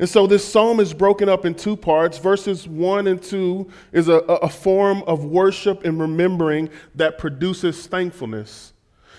And 0.01 0.09
so 0.09 0.27
this 0.27 0.45
psalm 0.45 0.81
is 0.81 0.93
broken 0.93 1.29
up 1.29 1.45
in 1.45 1.55
two 1.55 1.77
parts. 1.77 2.19
Verses 2.19 2.69
1 2.69 3.07
and 3.07 3.23
2 3.23 3.71
is 3.93 4.09
a, 4.09 4.15
a 4.15 4.49
form 4.49 5.03
of 5.07 5.25
worship 5.25 5.85
and 5.85 6.01
remembering 6.01 6.71
that 6.97 7.19
produces 7.19 7.87
thankfulness. 7.87 8.73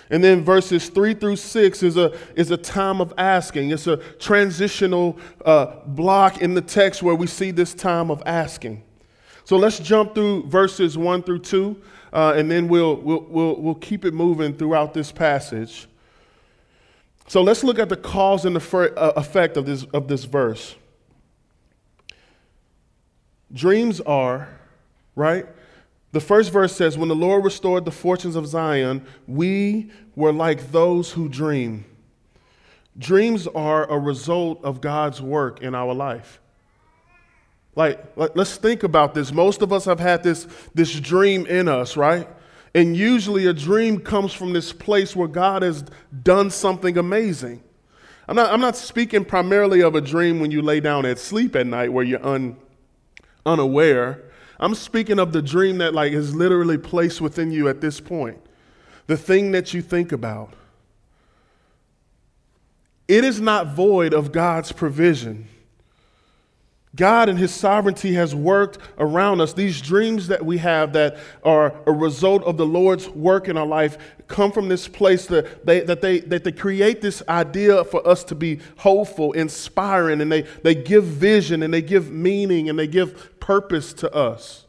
And 0.10 0.24
then 0.24 0.44
verses 0.44 0.89
3 0.89 1.13
through 1.13 1.36
6 1.36 1.84
is 1.84 1.98
a, 1.98 2.18
is 2.36 2.50
a 2.50 2.58
time 2.58 3.00
of 3.00 3.13
asking. 3.18 3.70
It's 3.70 3.86
a 3.86 3.98
transitional 3.98 5.20
uh, 5.46 5.68
block 5.86 6.42
in 6.42 6.56
the 6.56 6.62
text 6.62 7.04
where 7.04 7.13
we 7.13 7.28
see 7.28 7.51
this 7.51 7.75
time 7.75 8.10
of 8.10 8.24
asking. 8.25 8.84
So 9.46 9.58
let's 9.58 9.80
jump 9.80 10.16
through 10.16 10.48
verses 10.48 10.98
1 10.98 11.24
through 11.24 11.39
2, 11.39 11.82
uh, 12.12 12.34
and 12.36 12.50
then 12.50 12.68
we'll, 12.68 12.96
we'll, 12.98 13.25
we'll, 13.30 13.56
we'll 13.62 13.75
keep 13.75 14.04
it 14.04 14.13
moving 14.13 14.56
throughout 14.56 14.94
this 14.94 15.12
passage. 15.12 15.88
So 17.28 17.44
let's 17.44 17.63
look 17.63 17.78
at 17.78 17.89
the 17.89 17.98
cause 17.98 18.46
and 18.46 18.56
the 18.56 18.94
uh, 18.98 19.13
effect 19.16 19.58
of 19.58 19.68
this, 19.68 19.84
of 19.94 20.08
this 20.08 20.25
verse. 20.25 20.75
Dreams 23.54 24.01
are, 24.01 24.50
right? 25.16 25.46
The 26.12 26.20
first 26.20 26.51
verse 26.51 26.75
says, 26.75 26.98
When 26.98 27.10
the 27.10 27.16
Lord 27.16 27.44
restored 27.44 27.86
the 27.86 27.92
fortunes 27.92 28.36
of 28.36 28.48
Zion, 28.48 29.06
we 29.28 29.92
were 30.16 30.34
like 30.34 30.72
those 30.72 31.12
who 31.12 31.30
dream. 31.30 31.86
Dreams 32.98 33.48
are 33.48 33.89
a 33.89 33.98
result 33.98 34.63
of 34.63 34.82
God's 34.82 35.22
work 35.22 35.62
in 35.62 35.75
our 35.75 35.94
life. 35.94 36.42
Like, 37.75 38.04
let's 38.18 38.58
think 38.58 38.84
about 38.84 39.13
this. 39.13 39.32
Most 39.32 39.62
of 39.62 39.72
us 39.72 39.86
have 39.86 40.00
had 40.00 40.24
this, 40.24 40.48
this 40.74 41.00
dream 41.00 41.46
in 41.46 41.68
us, 41.68 41.96
right? 41.96 42.28
And 42.75 42.96
usually 42.96 43.46
a 43.46 43.54
dream 43.54 44.00
comes 44.00 44.34
from 44.34 44.54
this 44.54 44.74
place 44.74 45.16
where 45.16 45.28
God 45.28 45.62
has 45.62 45.86
done 46.24 46.50
something 46.50 46.98
amazing. 46.98 47.63
I'm 48.28 48.36
not, 48.36 48.51
I'm 48.51 48.62
not 48.62 48.75
speaking 48.75 49.24
primarily 49.25 49.82
of 49.82 49.96
a 49.96 50.01
dream 50.01 50.39
when 50.39 50.51
you 50.51 50.62
lay 50.62 50.80
down 50.80 51.06
at 51.06 51.20
sleep 51.20 51.56
at 51.56 51.66
night 51.66 51.94
where 51.94 52.04
you're 52.04 52.25
un, 52.25 52.58
unaware. 53.46 54.29
I'm 54.60 54.75
speaking 54.75 55.20
of 55.20 55.32
the 55.32 55.42
dream 55.42 55.78
that 55.78 55.94
like 55.94 56.12
is 56.12 56.36
literally 56.36 56.78
placed 56.78 57.22
within 57.22 57.51
you 57.51 57.70
at 57.70 57.82
this 57.82 58.00
point. 58.00 58.39
The 59.08 59.18
thing 59.18 59.51
that 59.51 59.74
you 59.74 59.82
think 59.82 60.12
about. 60.12 60.54
It 63.08 63.24
is 63.24 63.39
not 63.42 63.74
void 63.74 64.13
of 64.13 64.32
God's 64.32 64.72
provision. 64.72 65.48
God 66.96 67.29
and 67.29 67.38
His 67.38 67.53
sovereignty 67.53 68.13
has 68.13 68.34
worked 68.34 68.79
around 68.98 69.41
us. 69.41 69.53
These 69.53 69.79
dreams 69.81 70.27
that 70.27 70.43
we 70.43 70.58
have 70.58 70.93
that 70.93 71.17
are 71.43 71.75
a 71.86 71.91
result 71.91 72.43
of 72.43 72.58
the 72.58 72.65
Lord's 72.65 73.08
work 73.10 73.48
in 73.48 73.58
our 73.58 73.65
life 73.65 73.98
come 74.27 74.51
from 74.51 74.69
this 74.69 74.88
place 74.88 75.27
that 75.27 75.65
they, 75.65 75.81
that 75.81 76.01
they, 76.01 76.19
that 76.22 76.43
they 76.43 76.51
create 76.51 77.01
this 77.01 77.22
idea 77.29 77.84
for 77.84 78.05
us 78.08 78.24
to 78.25 78.36
be 78.36 78.60
hopeful, 78.77 79.34
inspiring, 79.34 80.19
and 80.19 80.31
they, 80.31 80.41
they 80.63 80.74
give 80.74 81.03
vision 81.03 81.62
and 81.62 81.74
they 81.74 81.81
give 81.81 82.12
meaning 82.12 82.69
and 82.69 82.79
they 82.79 82.88
give 82.88 83.39
purpose 83.39 83.93
to 83.93 84.12
us. 84.13 84.65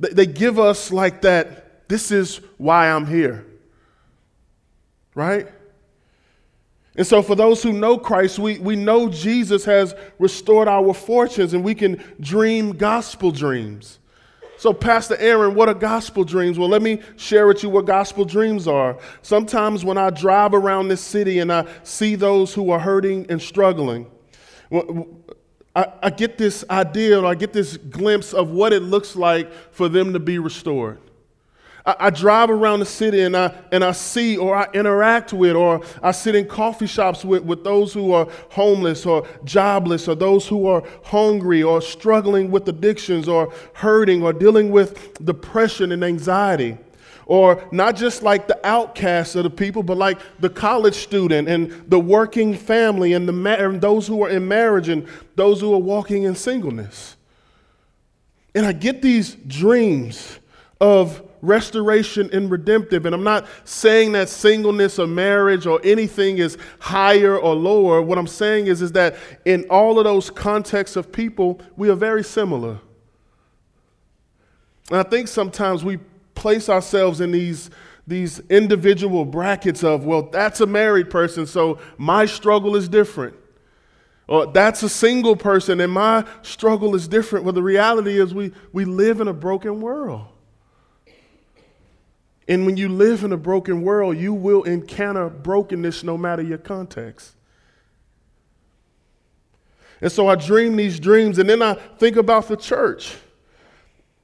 They, 0.00 0.10
they 0.10 0.26
give 0.26 0.58
us 0.58 0.90
like 0.90 1.22
that, 1.22 1.88
this 1.88 2.10
is 2.10 2.40
why 2.56 2.90
I'm 2.90 3.06
here. 3.06 3.46
Right? 5.14 5.48
And 6.96 7.06
so, 7.06 7.22
for 7.22 7.34
those 7.34 7.62
who 7.62 7.72
know 7.72 7.98
Christ, 7.98 8.38
we, 8.38 8.58
we 8.58 8.76
know 8.76 9.08
Jesus 9.08 9.64
has 9.64 9.94
restored 10.18 10.68
our 10.68 10.94
fortunes 10.94 11.52
and 11.52 11.64
we 11.64 11.74
can 11.74 12.02
dream 12.20 12.72
gospel 12.72 13.32
dreams. 13.32 13.98
So, 14.56 14.72
Pastor 14.72 15.16
Aaron, 15.18 15.56
what 15.56 15.68
are 15.68 15.74
gospel 15.74 16.22
dreams? 16.22 16.58
Well, 16.58 16.68
let 16.68 16.82
me 16.82 17.00
share 17.16 17.48
with 17.48 17.64
you 17.64 17.68
what 17.68 17.86
gospel 17.86 18.24
dreams 18.24 18.68
are. 18.68 18.96
Sometimes 19.22 19.84
when 19.84 19.98
I 19.98 20.10
drive 20.10 20.54
around 20.54 20.88
this 20.88 21.00
city 21.00 21.40
and 21.40 21.52
I 21.52 21.66
see 21.82 22.14
those 22.14 22.54
who 22.54 22.70
are 22.70 22.78
hurting 22.78 23.26
and 23.28 23.42
struggling, 23.42 24.06
I, 25.74 25.86
I 26.02 26.10
get 26.10 26.38
this 26.38 26.64
idea 26.70 27.20
or 27.20 27.26
I 27.26 27.34
get 27.34 27.52
this 27.52 27.76
glimpse 27.76 28.32
of 28.32 28.50
what 28.50 28.72
it 28.72 28.80
looks 28.80 29.16
like 29.16 29.52
for 29.72 29.88
them 29.88 30.12
to 30.12 30.20
be 30.20 30.38
restored. 30.38 31.00
I, 31.86 31.96
I, 32.00 32.10
drive 32.10 32.50
around 32.50 32.80
the 32.80 32.86
city 32.86 33.20
and 33.20 33.36
I, 33.36 33.54
and 33.70 33.84
I 33.84 33.92
see 33.92 34.36
or 34.36 34.56
I 34.56 34.68
interact 34.72 35.32
with 35.32 35.54
or 35.54 35.82
I 36.02 36.12
sit 36.12 36.34
in 36.34 36.46
coffee 36.46 36.86
shops 36.86 37.24
with, 37.24 37.44
with 37.44 37.62
those 37.62 37.92
who 37.92 38.12
are 38.12 38.26
homeless 38.50 39.04
or 39.04 39.26
jobless 39.44 40.08
or 40.08 40.14
those 40.14 40.46
who 40.46 40.66
are 40.66 40.82
hungry 41.04 41.62
or 41.62 41.82
struggling 41.82 42.50
with 42.50 42.68
addictions 42.68 43.28
or 43.28 43.52
hurting 43.74 44.22
or 44.22 44.32
dealing 44.32 44.70
with 44.70 45.22
depression 45.24 45.92
and 45.92 46.02
anxiety. 46.02 46.78
Or 47.26 47.66
not 47.72 47.96
just 47.96 48.22
like 48.22 48.48
the 48.48 48.66
outcasts 48.66 49.34
of 49.34 49.44
the 49.44 49.50
people, 49.50 49.82
but 49.82 49.96
like 49.96 50.18
the 50.40 50.50
college 50.50 50.94
student 50.94 51.48
and 51.48 51.70
the 51.88 51.98
working 51.98 52.54
family 52.54 53.14
and, 53.14 53.26
the 53.26 53.32
ma- 53.32 53.54
and 53.54 53.80
those 53.80 54.06
who 54.06 54.22
are 54.24 54.28
in 54.28 54.46
marriage 54.46 54.88
and 54.88 55.06
those 55.34 55.60
who 55.60 55.72
are 55.72 55.78
walking 55.80 56.24
in 56.24 56.34
singleness. 56.34 57.16
And 58.54 58.66
I 58.66 58.72
get 58.72 59.00
these 59.00 59.34
dreams 59.34 60.38
of 60.80 61.22
restoration 61.46 62.30
and 62.32 62.50
redemptive. 62.50 63.06
And 63.06 63.14
I'm 63.14 63.24
not 63.24 63.46
saying 63.64 64.12
that 64.12 64.28
singleness 64.28 64.98
or 64.98 65.06
marriage 65.06 65.66
or 65.66 65.80
anything 65.84 66.38
is 66.38 66.58
higher 66.78 67.38
or 67.38 67.54
lower. 67.54 68.02
What 68.02 68.18
I'm 68.18 68.26
saying 68.26 68.66
is, 68.66 68.82
is 68.82 68.92
that 68.92 69.16
in 69.44 69.64
all 69.70 69.98
of 69.98 70.04
those 70.04 70.30
contexts 70.30 70.96
of 70.96 71.12
people, 71.12 71.60
we 71.76 71.88
are 71.90 71.94
very 71.94 72.24
similar. 72.24 72.80
And 74.90 74.98
I 74.98 75.02
think 75.02 75.28
sometimes 75.28 75.84
we 75.84 75.98
place 76.34 76.68
ourselves 76.68 77.20
in 77.20 77.30
these, 77.30 77.70
these 78.06 78.40
individual 78.50 79.24
brackets 79.24 79.82
of, 79.82 80.04
well, 80.04 80.22
that's 80.22 80.60
a 80.60 80.66
married 80.66 81.10
person, 81.10 81.46
so 81.46 81.78
my 81.96 82.26
struggle 82.26 82.76
is 82.76 82.88
different. 82.88 83.34
Or 84.26 84.46
that's 84.46 84.82
a 84.82 84.88
single 84.88 85.36
person 85.36 85.80
and 85.80 85.92
my 85.92 86.24
struggle 86.42 86.94
is 86.94 87.06
different. 87.06 87.44
Well, 87.44 87.52
the 87.52 87.62
reality 87.62 88.18
is 88.18 88.32
we, 88.32 88.52
we 88.72 88.84
live 88.84 89.20
in 89.20 89.28
a 89.28 89.34
broken 89.34 89.80
world. 89.80 90.28
And 92.46 92.66
when 92.66 92.76
you 92.76 92.88
live 92.88 93.24
in 93.24 93.32
a 93.32 93.36
broken 93.36 93.82
world, 93.82 94.18
you 94.18 94.34
will 94.34 94.64
encounter 94.64 95.30
brokenness 95.30 96.04
no 96.04 96.18
matter 96.18 96.42
your 96.42 96.58
context. 96.58 97.34
And 100.00 100.12
so 100.12 100.28
I 100.28 100.34
dream 100.34 100.76
these 100.76 101.00
dreams, 101.00 101.38
and 101.38 101.48
then 101.48 101.62
I 101.62 101.74
think 101.74 102.16
about 102.16 102.48
the 102.48 102.56
church. 102.56 103.16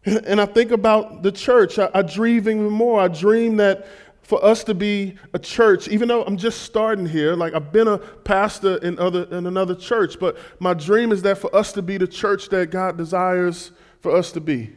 And 0.05 0.41
I 0.41 0.47
think 0.47 0.71
about 0.71 1.23
the 1.23 1.33
church. 1.33 1.79
I, 1.79 1.91
I 1.95 2.03
dream 2.03 2.37
even 2.37 2.71
more. 2.71 3.01
I 3.01 3.09
dream 3.09 3.57
that 3.57 3.87
for 4.23 4.45
us 4.45 4.63
to 4.65 4.75
be 4.75 5.17
a 5.35 5.39
church, 5.39 5.89
even 5.89 6.09
though 6.09 6.23
I'm 6.23 6.37
just 6.37 6.63
starting 6.63 7.07
here, 7.07 7.35
like 7.35 7.53
I've 7.55 7.73
been 7.73 7.89
a 7.89 7.99
pastor 7.99 8.77
in, 8.77 8.99
other, 8.99 9.25
in 9.25 9.47
another 9.47 9.75
church, 9.75 10.21
but 10.21 10.37
my 10.61 10.73
dream 10.73 11.11
is 11.11 11.23
that 11.23 11.39
for 11.39 11.55
us 11.55 11.73
to 11.73 11.83
be 11.83 11.99
the 11.99 12.07
church 12.07 12.49
that 12.51 12.71
God 12.71 12.97
desires 12.97 13.73
for 14.01 14.15
us 14.15 14.31
to 14.33 14.41
be 14.41 14.71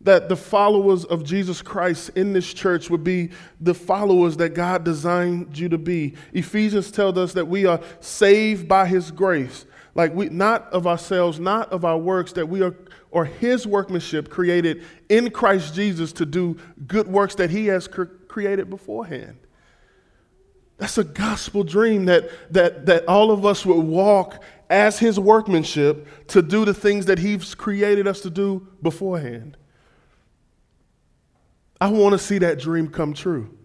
that 0.00 0.28
the 0.28 0.36
followers 0.36 1.04
of 1.04 1.24
Jesus 1.24 1.60
Christ 1.60 2.10
in 2.14 2.32
this 2.32 2.52
church 2.52 2.88
would 2.88 3.02
be 3.02 3.30
the 3.60 3.74
followers 3.74 4.36
that 4.36 4.50
God 4.50 4.84
designed 4.84 5.58
you 5.58 5.68
to 5.68 5.78
be. 5.78 6.14
Ephesians 6.32 6.90
tells 6.90 7.18
us 7.18 7.32
that 7.32 7.46
we 7.46 7.66
are 7.66 7.80
saved 8.00 8.68
by 8.68 8.86
his 8.86 9.10
grace. 9.10 9.66
Like 9.94 10.14
we 10.14 10.28
not 10.28 10.72
of 10.72 10.86
ourselves, 10.86 11.40
not 11.40 11.72
of 11.72 11.84
our 11.84 11.98
works, 11.98 12.32
that 12.32 12.48
we 12.48 12.62
are 12.62 12.76
or 13.10 13.24
his 13.24 13.66
workmanship 13.66 14.28
created 14.28 14.84
in 15.08 15.30
Christ 15.30 15.74
Jesus 15.74 16.12
to 16.14 16.26
do 16.26 16.58
good 16.86 17.08
works 17.08 17.34
that 17.36 17.50
he 17.50 17.66
has 17.66 17.88
cr- 17.88 18.04
created 18.04 18.68
beforehand. 18.70 19.38
That's 20.76 20.98
a 20.98 21.04
gospel 21.04 21.64
dream 21.64 22.04
that, 22.04 22.30
that, 22.52 22.86
that 22.86 23.06
all 23.06 23.30
of 23.30 23.44
us 23.44 23.66
would 23.66 23.84
walk 23.84 24.42
as 24.70 24.98
his 24.98 25.18
workmanship 25.18 26.28
to 26.28 26.42
do 26.42 26.64
the 26.64 26.74
things 26.74 27.06
that 27.06 27.18
he's 27.18 27.54
created 27.54 28.06
us 28.06 28.20
to 28.20 28.30
do 28.30 28.68
beforehand. 28.82 29.56
I 31.80 31.88
want 31.88 32.12
to 32.12 32.18
see 32.18 32.38
that 32.38 32.58
dream 32.58 32.88
come 32.88 33.14
true. 33.14 33.56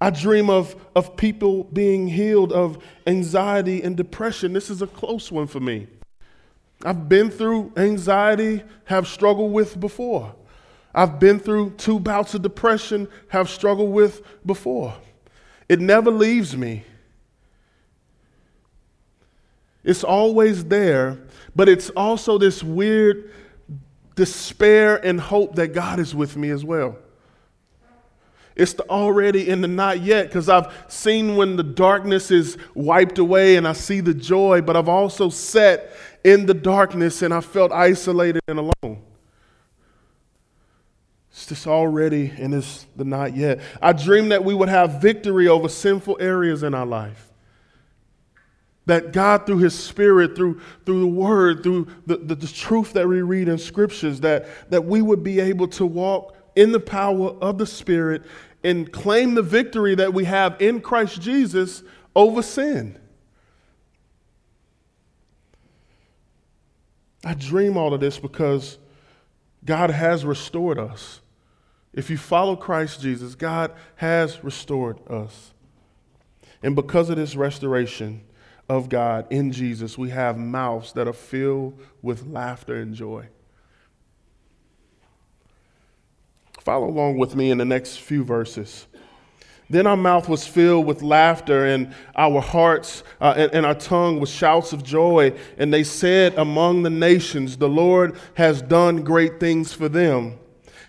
I 0.00 0.10
dream 0.10 0.48
of, 0.48 0.76
of 0.94 1.16
people 1.16 1.64
being 1.64 2.06
healed 2.06 2.52
of 2.52 2.82
anxiety 3.06 3.82
and 3.82 3.96
depression. 3.96 4.52
This 4.52 4.70
is 4.70 4.80
a 4.82 4.86
close 4.86 5.32
one 5.32 5.46
for 5.46 5.60
me. 5.60 5.88
I've 6.84 7.08
been 7.08 7.30
through 7.30 7.72
anxiety, 7.76 8.62
have 8.84 9.08
struggled 9.08 9.52
with 9.52 9.80
before. 9.80 10.34
I've 10.94 11.18
been 11.18 11.40
through 11.40 11.70
two 11.70 11.98
bouts 11.98 12.34
of 12.34 12.42
depression, 12.42 13.08
have 13.28 13.48
struggled 13.48 13.92
with 13.92 14.22
before. 14.46 14.94
It 15.68 15.80
never 15.80 16.10
leaves 16.10 16.56
me. 16.56 16.84
It's 19.84 20.04
always 20.04 20.64
there, 20.66 21.18
but 21.56 21.68
it's 21.68 21.90
also 21.90 22.38
this 22.38 22.62
weird 22.62 23.32
despair 24.18 24.96
and 24.96 25.20
hope 25.20 25.54
that 25.54 25.68
God 25.68 26.00
is 26.00 26.12
with 26.12 26.36
me 26.36 26.50
as 26.50 26.64
well. 26.64 26.98
It's 28.56 28.72
the 28.72 28.82
already 28.90 29.48
in 29.48 29.60
the 29.60 29.68
not 29.68 30.00
yet 30.00 30.26
because 30.26 30.48
I've 30.48 30.74
seen 30.88 31.36
when 31.36 31.54
the 31.54 31.62
darkness 31.62 32.32
is 32.32 32.58
wiped 32.74 33.18
away 33.18 33.54
and 33.54 33.66
I 33.66 33.74
see 33.74 34.00
the 34.00 34.12
joy, 34.12 34.60
but 34.60 34.74
I've 34.74 34.88
also 34.88 35.28
sat 35.28 35.92
in 36.24 36.46
the 36.46 36.54
darkness 36.54 37.22
and 37.22 37.32
I 37.32 37.40
felt 37.40 37.70
isolated 37.70 38.42
and 38.48 38.58
alone. 38.58 39.02
It's 41.30 41.46
just 41.46 41.68
already 41.68 42.32
and 42.36 42.52
it's 42.52 42.86
the 42.96 43.04
not 43.04 43.36
yet. 43.36 43.60
I 43.80 43.92
dreamed 43.92 44.32
that 44.32 44.44
we 44.44 44.52
would 44.52 44.68
have 44.68 45.00
victory 45.00 45.46
over 45.46 45.68
sinful 45.68 46.16
areas 46.18 46.64
in 46.64 46.74
our 46.74 46.86
life. 46.86 47.27
That 48.88 49.12
God, 49.12 49.46
through 49.46 49.58
His 49.58 49.78
Spirit, 49.78 50.34
through, 50.34 50.60
through 50.84 51.00
the 51.00 51.06
Word, 51.06 51.62
through 51.62 51.86
the, 52.06 52.16
the, 52.16 52.34
the 52.34 52.46
truth 52.46 52.94
that 52.94 53.06
we 53.06 53.22
read 53.22 53.48
in 53.48 53.58
Scriptures, 53.58 54.20
that, 54.20 54.48
that 54.70 54.84
we 54.84 55.02
would 55.02 55.22
be 55.22 55.40
able 55.40 55.68
to 55.68 55.86
walk 55.86 56.34
in 56.56 56.72
the 56.72 56.80
power 56.80 57.30
of 57.40 57.58
the 57.58 57.66
Spirit 57.66 58.22
and 58.64 58.90
claim 58.90 59.34
the 59.34 59.42
victory 59.42 59.94
that 59.94 60.12
we 60.12 60.24
have 60.24 60.60
in 60.60 60.80
Christ 60.80 61.20
Jesus 61.20 61.82
over 62.16 62.42
sin. 62.42 62.98
I 67.24 67.34
dream 67.34 67.76
all 67.76 67.92
of 67.92 68.00
this 68.00 68.18
because 68.18 68.78
God 69.64 69.90
has 69.90 70.24
restored 70.24 70.78
us. 70.78 71.20
If 71.92 72.10
you 72.10 72.16
follow 72.16 72.56
Christ 72.56 73.02
Jesus, 73.02 73.34
God 73.34 73.72
has 73.96 74.42
restored 74.42 74.98
us. 75.10 75.52
And 76.62 76.74
because 76.74 77.10
of 77.10 77.16
this 77.16 77.36
restoration 77.36 78.22
of 78.68 78.88
God 78.88 79.26
in 79.30 79.50
Jesus, 79.52 79.96
we 79.96 80.10
have 80.10 80.36
mouths 80.36 80.92
that 80.92 81.08
are 81.08 81.12
filled 81.12 81.78
with 82.02 82.26
laughter 82.26 82.76
and 82.76 82.94
joy. 82.94 83.26
Follow 86.60 86.88
along 86.88 87.16
with 87.16 87.34
me 87.34 87.50
in 87.50 87.58
the 87.58 87.64
next 87.64 88.00
few 88.00 88.24
verses. 88.24 88.86
Then 89.70 89.86
our 89.86 89.96
mouth 89.96 90.28
was 90.28 90.46
filled 90.46 90.86
with 90.86 91.02
laughter, 91.02 91.66
and 91.66 91.94
our 92.16 92.40
hearts 92.40 93.02
uh, 93.20 93.34
and, 93.36 93.52
and, 93.52 93.66
our 93.66 93.74
tongue 93.74 94.18
with 94.18 94.30
shouts 94.30 94.72
of 94.72 94.82
joy. 94.82 95.34
And 95.58 95.72
they 95.72 95.82
said 95.82 96.34
among 96.38 96.82
the 96.82 96.90
nations, 96.90 97.58
The 97.58 97.68
Lord 97.68 98.18
has 98.34 98.62
done 98.62 99.02
great 99.02 99.38
things 99.40 99.72
for 99.74 99.88
them. 99.88 100.38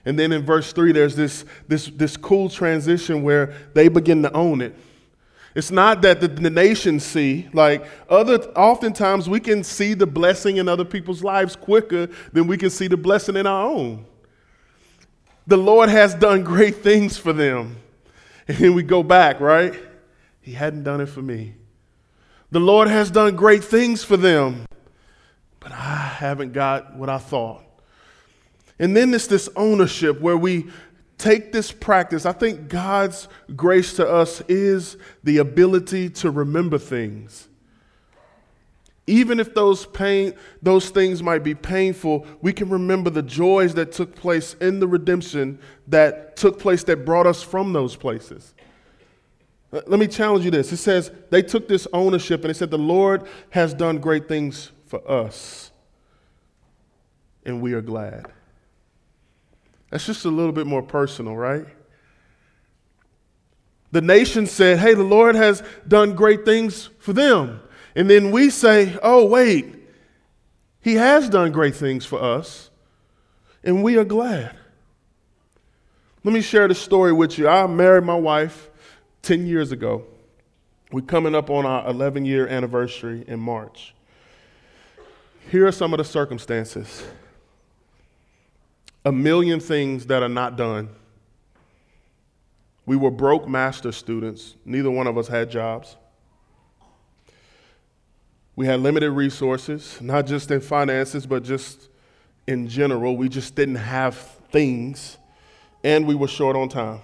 And 0.06 0.18
then 0.18 0.32
in 0.32 0.46
verse 0.46 0.72
3, 0.72 0.94
there's 0.94 1.16
this, 1.16 1.44
this, 1.68 1.88
this 1.88 2.16
cool 2.16 2.50
transition 2.50 3.22
where 3.22 3.54
they 3.74 3.90
begin 3.90 4.24
to 4.24 4.32
own 4.32 4.62
it. 4.62 4.76
It's 5.60 5.72
not 5.72 6.02
that 6.04 6.22
the, 6.22 6.30
the 6.30 6.50
nations 6.50 7.06
see, 7.06 7.50
like 7.52 7.86
other 8.10 8.38
oftentimes 8.56 9.28
we 9.28 9.42
can 9.42 9.62
see 9.62 9.94
the 9.94 10.08
blessing 10.08 10.56
in 10.56 10.70
other 10.70 10.86
people's 10.86 11.22
lives 11.22 11.58
quicker 11.58 12.08
than 12.32 12.48
we 12.48 12.58
can 12.58 12.70
see 12.70 12.88
the 12.88 12.96
blessing 12.96 13.36
in 13.36 13.46
our 13.46 13.66
own. 13.66 14.06
The 15.48 15.58
Lord 15.58 15.90
has 15.90 16.16
done 16.16 16.46
great 16.46 16.78
things 16.78 17.18
for 17.18 17.34
them. 17.34 17.76
And 18.48 18.58
then 18.58 18.74
we 18.74 18.84
go 18.84 19.04
back, 19.04 19.42
right? 19.42 19.78
He 20.40 20.54
hadn't 20.54 20.84
done 20.84 21.02
it 21.02 21.08
for 21.08 21.22
me. 21.22 21.56
The 22.52 22.62
Lord 22.62 22.88
has 22.88 23.12
done 23.12 23.36
great 23.36 23.66
things 23.66 24.02
for 24.02 24.16
them, 24.16 24.66
but 25.60 25.74
I 25.74 25.76
haven't 25.76 26.54
got 26.54 26.96
what 26.96 27.10
I 27.10 27.18
thought. 27.18 27.66
And 28.80 28.96
then 28.96 29.14
it's 29.14 29.28
this 29.28 29.50
ownership 29.58 30.22
where 30.22 30.38
we 30.38 30.70
take 31.20 31.52
this 31.52 31.72
practice. 31.72 32.26
I 32.26 32.32
think 32.32 32.70
God's 32.70 33.28
grace 33.56 33.94
to 33.98 34.10
us 34.10 34.42
is 34.48 34.98
the 35.24 35.38
ability 35.38 36.10
to 36.10 36.32
remember 36.32 36.80
things. 36.80 37.48
Even 39.06 39.40
if 39.40 39.54
those 39.54 39.86
pain, 39.88 40.34
those 40.62 40.90
things 40.90 41.22
might 41.22 41.44
be 41.44 41.54
painful, 41.54 42.26
we 42.42 42.54
can 42.54 42.70
remember 42.70 43.10
the 43.10 43.24
joys 43.24 43.74
that 43.74 43.92
took 43.92 44.16
place 44.16 44.54
in 44.56 44.80
the 44.80 44.88
redemption 44.88 45.60
that 45.88 46.36
took 46.36 46.58
place 46.60 46.84
that 46.84 47.06
brought 47.06 47.28
us 47.28 47.44
from 47.44 47.74
those 47.74 47.96
places. 47.96 48.54
Let 49.72 50.00
me 50.00 50.08
challenge 50.08 50.46
you 50.46 50.52
this. 50.52 50.72
It 50.72 50.78
says 50.78 51.12
they 51.32 51.42
took 51.42 51.68
this 51.68 51.88
ownership 51.92 52.42
and 52.42 52.52
it 52.52 52.56
said 52.56 52.72
the 52.72 52.78
Lord 52.78 53.28
has 53.50 53.74
done 53.74 53.98
great 53.98 54.28
things 54.28 54.72
for 54.86 55.08
us. 55.10 55.72
And 57.46 57.62
we 57.62 57.74
are 57.74 57.82
glad. 57.82 58.32
That's 59.90 60.06
just 60.06 60.26
a 60.26 60.30
little 60.30 60.52
bit 60.52 60.68
more 60.68 60.84
personal, 60.84 61.36
right? 61.36 61.66
The 63.92 64.02
nation 64.02 64.46
said, 64.46 64.78
hey, 64.80 64.94
the 64.94 65.04
Lord 65.04 65.36
has 65.36 65.64
done 65.88 66.16
great 66.16 66.46
things 66.46 66.90
for 67.00 67.14
them. 67.14 67.62
And 67.96 68.10
then 68.10 68.32
we 68.32 68.50
say, 68.52 68.98
oh, 69.02 69.26
wait, 69.26 69.76
he 70.82 70.96
has 70.96 71.28
done 71.30 71.52
great 71.52 71.76
things 71.76 72.06
for 72.06 72.22
us, 72.22 72.70
and 73.64 73.84
we 73.84 73.98
are 73.98 74.06
glad. 74.06 74.56
Let 76.24 76.34
me 76.34 76.42
share 76.42 76.68
the 76.68 76.76
story 76.76 77.14
with 77.14 77.38
you. 77.38 77.48
I 77.48 77.66
married 77.68 78.04
my 78.04 78.16
wife 78.16 78.70
10 79.24 79.48
years 79.48 79.72
ago. 79.72 80.06
We're 80.92 81.02
coming 81.02 81.36
up 81.36 81.50
on 81.50 81.66
our 81.66 81.88
11 81.90 82.26
year 82.26 82.48
anniversary 82.48 83.24
in 83.28 83.40
March. 83.40 83.94
Here 85.50 85.66
are 85.66 85.72
some 85.72 85.94
of 85.94 85.98
the 85.98 86.04
circumstances 86.04 87.04
a 89.06 89.12
million 89.12 89.60
things 89.60 90.06
that 90.08 90.22
are 90.22 90.30
not 90.30 90.58
done. 90.58 90.90
We 92.86 92.96
were 92.96 93.12
broke 93.12 93.48
master 93.48 93.92
students, 93.92 94.56
neither 94.66 94.90
one 94.90 95.08
of 95.08 95.18
us 95.18 95.28
had 95.28 95.52
jobs. 95.52 95.96
We 98.56 98.66
had 98.66 98.82
limited 98.82 99.12
resources, 99.12 100.00
not 100.02 100.26
just 100.26 100.52
in 100.52 100.60
finances, 100.60 101.26
but 101.26 101.44
just 101.44 101.88
in 102.46 102.68
general. 102.68 103.16
We 103.16 103.30
just 103.30 103.56
didn't 103.56 103.76
have 103.76 104.18
things, 104.52 105.18
and 105.84 106.06
we 106.06 106.16
were 106.16 106.28
short 106.28 106.56
on 106.56 106.68
time. 106.68 107.00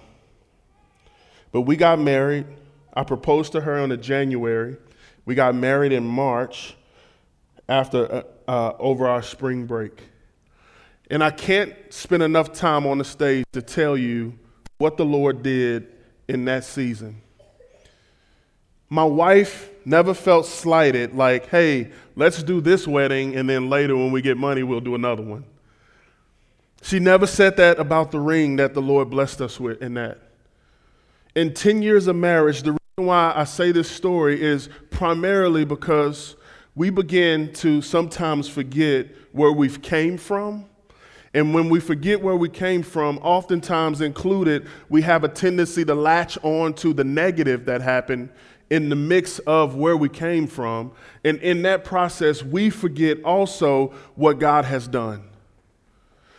But 1.52 1.62
we 1.62 1.76
got 1.76 1.98
married. 1.98 2.46
I 2.92 3.04
proposed 3.04 3.52
to 3.52 3.62
her 3.62 3.78
in 3.78 4.02
January. 4.02 4.76
We 5.24 5.34
got 5.34 5.54
married 5.54 5.92
in 5.92 6.04
March 6.04 6.76
after 7.68 8.12
uh, 8.12 8.50
uh, 8.50 8.72
over 8.78 9.06
our 9.06 9.22
spring 9.22 9.66
break. 9.66 10.02
And 11.10 11.22
I 11.22 11.30
can't 11.30 11.74
spend 11.90 12.22
enough 12.22 12.52
time 12.52 12.86
on 12.86 12.98
the 12.98 13.04
stage 13.04 13.44
to 13.52 13.62
tell 13.62 13.96
you 13.96 14.38
what 14.78 14.96
the 14.96 15.04
Lord 15.04 15.42
did 15.42 15.86
in 16.28 16.44
that 16.46 16.64
season. 16.64 17.22
My 18.88 19.04
wife 19.04 19.70
never 19.84 20.14
felt 20.14 20.46
slighted, 20.46 21.14
like, 21.14 21.48
hey, 21.48 21.90
let's 22.14 22.42
do 22.42 22.60
this 22.60 22.86
wedding, 22.86 23.36
and 23.36 23.48
then 23.48 23.68
later 23.68 23.96
when 23.96 24.12
we 24.12 24.22
get 24.22 24.36
money, 24.36 24.62
we'll 24.62 24.80
do 24.80 24.94
another 24.94 25.22
one. 25.22 25.44
She 26.82 27.00
never 27.00 27.26
said 27.26 27.56
that 27.56 27.80
about 27.80 28.10
the 28.12 28.20
ring 28.20 28.56
that 28.56 28.74
the 28.74 28.82
Lord 28.82 29.10
blessed 29.10 29.40
us 29.40 29.58
with 29.58 29.82
in 29.82 29.94
that. 29.94 30.18
In 31.34 31.52
10 31.52 31.82
years 31.82 32.06
of 32.06 32.16
marriage, 32.16 32.62
the 32.62 32.72
reason 32.72 33.06
why 33.08 33.32
I 33.34 33.44
say 33.44 33.72
this 33.72 33.90
story 33.90 34.40
is 34.40 34.68
primarily 34.90 35.64
because 35.64 36.36
we 36.74 36.90
begin 36.90 37.52
to 37.54 37.82
sometimes 37.82 38.48
forget 38.48 39.08
where 39.32 39.52
we've 39.52 39.82
came 39.82 40.16
from. 40.16 40.66
And 41.36 41.52
when 41.52 41.68
we 41.68 41.80
forget 41.80 42.22
where 42.22 42.34
we 42.34 42.48
came 42.48 42.82
from, 42.82 43.18
oftentimes 43.18 44.00
included, 44.00 44.66
we 44.88 45.02
have 45.02 45.22
a 45.22 45.28
tendency 45.28 45.84
to 45.84 45.94
latch 45.94 46.38
on 46.42 46.72
to 46.76 46.94
the 46.94 47.04
negative 47.04 47.66
that 47.66 47.82
happened 47.82 48.30
in 48.70 48.88
the 48.88 48.96
mix 48.96 49.38
of 49.40 49.76
where 49.76 49.98
we 49.98 50.08
came 50.08 50.46
from. 50.46 50.92
And 51.26 51.38
in 51.40 51.60
that 51.60 51.84
process, 51.84 52.42
we 52.42 52.70
forget 52.70 53.22
also 53.22 53.88
what 54.14 54.38
God 54.38 54.64
has 54.64 54.88
done. 54.88 55.28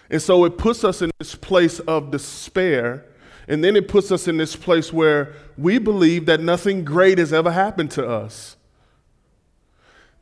And 0.10 0.19
so 0.19 0.45
it 0.45 0.57
puts 0.57 0.83
us 0.83 1.03
in 1.03 1.12
this 1.19 1.36
place 1.36 1.79
of 1.81 2.10
despair. 2.10 3.05
And 3.47 3.63
then 3.63 3.75
it 3.75 3.88
puts 3.88 4.12
us 4.12 4.27
in 4.27 4.38
this 4.38 4.55
place 4.55 4.91
where 4.91 5.36
we 5.60 5.77
believe 5.77 6.25
that 6.25 6.39
nothing 6.39 6.83
great 6.83 7.19
has 7.19 7.31
ever 7.31 7.51
happened 7.51 7.91
to 7.91 8.10
us. 8.10 8.57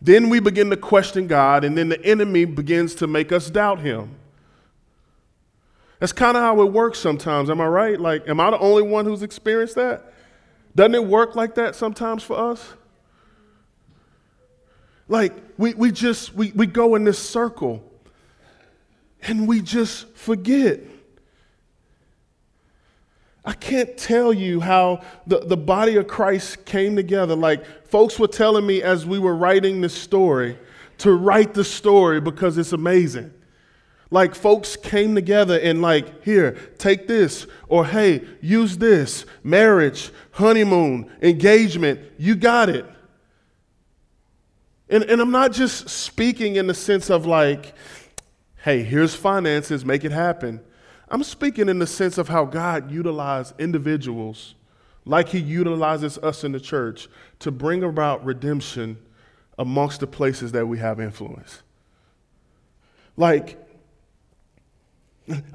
Then 0.01 0.27
we 0.27 0.41
begin 0.41 0.69
to 0.69 0.75
question 0.75 1.27
God, 1.27 1.63
and 1.63 1.77
then 1.77 1.87
the 1.87 2.05
enemy 2.05 2.43
begins 2.43 2.93
to 2.95 3.07
make 3.07 3.31
us 3.31 3.49
doubt 3.49 3.79
Him. 3.79 4.17
That's 5.99 6.11
kind 6.11 6.35
of 6.35 6.43
how 6.43 6.61
it 6.61 6.71
works 6.71 6.99
sometimes. 6.99 7.49
Am 7.49 7.61
I 7.61 7.67
right? 7.67 7.99
Like, 7.99 8.27
am 8.27 8.39
I 8.39 8.51
the 8.51 8.59
only 8.59 8.83
one 8.83 9.05
who's 9.05 9.23
experienced 9.23 9.75
that? 9.75 10.13
Doesn't 10.75 10.95
it 10.95 11.05
work 11.05 11.35
like 11.35 11.55
that 11.55 11.75
sometimes 11.75 12.23
for 12.23 12.37
us? 12.37 12.73
Like 15.07 15.33
we, 15.57 15.73
we 15.73 15.91
just 15.91 16.33
we, 16.33 16.51
we 16.53 16.65
go 16.65 16.95
in 16.95 17.03
this 17.03 17.19
circle 17.19 17.83
and 19.21 19.47
we 19.47 19.61
just 19.61 20.07
forget. 20.15 20.81
I 23.45 23.53
can't 23.53 23.95
tell 23.95 24.33
you 24.33 24.59
how 24.59 25.01
the, 25.27 25.39
the 25.39 25.57
body 25.57 25.97
of 25.97 26.07
Christ 26.07 26.65
came 26.65 26.95
together. 26.95 27.35
Like 27.35 27.85
folks 27.87 28.17
were 28.17 28.27
telling 28.27 28.65
me 28.65 28.81
as 28.81 29.05
we 29.05 29.19
were 29.19 29.35
writing 29.35 29.81
this 29.81 29.93
story 29.93 30.57
to 30.97 31.13
write 31.13 31.53
the 31.53 31.63
story 31.63 32.19
because 32.19 32.57
it's 32.57 32.73
amazing. 32.73 33.31
Like 34.15 34.33
folks 34.33 34.77
came 34.77 35.13
together 35.13 35.59
and 35.59 35.81
like, 35.81 36.23
here, 36.23 36.53
take 36.77 37.05
this, 37.05 37.47
or 37.67 37.85
hey, 37.85 38.23
use 38.39 38.77
this, 38.77 39.25
marriage, 39.43 40.09
honeymoon, 40.31 41.11
engagement, 41.21 41.99
you 42.17 42.35
got 42.35 42.69
it. 42.69 42.85
And, 44.87 45.03
and 45.03 45.19
I'm 45.19 45.31
not 45.31 45.51
just 45.51 45.89
speaking 45.89 46.55
in 46.55 46.65
the 46.65 46.73
sense 46.73 47.09
of 47.09 47.25
like, 47.25 47.73
hey, 48.63 48.83
here's 48.83 49.13
finances, 49.13 49.83
make 49.83 50.05
it 50.05 50.13
happen. 50.13 50.61
I'm 51.09 51.21
speaking 51.21 51.67
in 51.67 51.79
the 51.79 51.87
sense 51.87 52.17
of 52.17 52.29
how 52.29 52.45
God 52.45 52.89
utilized 52.89 53.59
individuals 53.59 54.55
like 55.03 55.27
he 55.27 55.39
utilizes 55.39 56.17
us 56.19 56.45
in 56.45 56.53
the 56.53 56.61
church 56.61 57.09
to 57.39 57.51
bring 57.51 57.83
about 57.83 58.23
redemption 58.23 58.97
amongst 59.59 59.99
the 59.99 60.07
places 60.07 60.53
that 60.53 60.65
we 60.65 60.77
have 60.77 61.01
influence. 61.01 61.63
Like, 63.17 63.64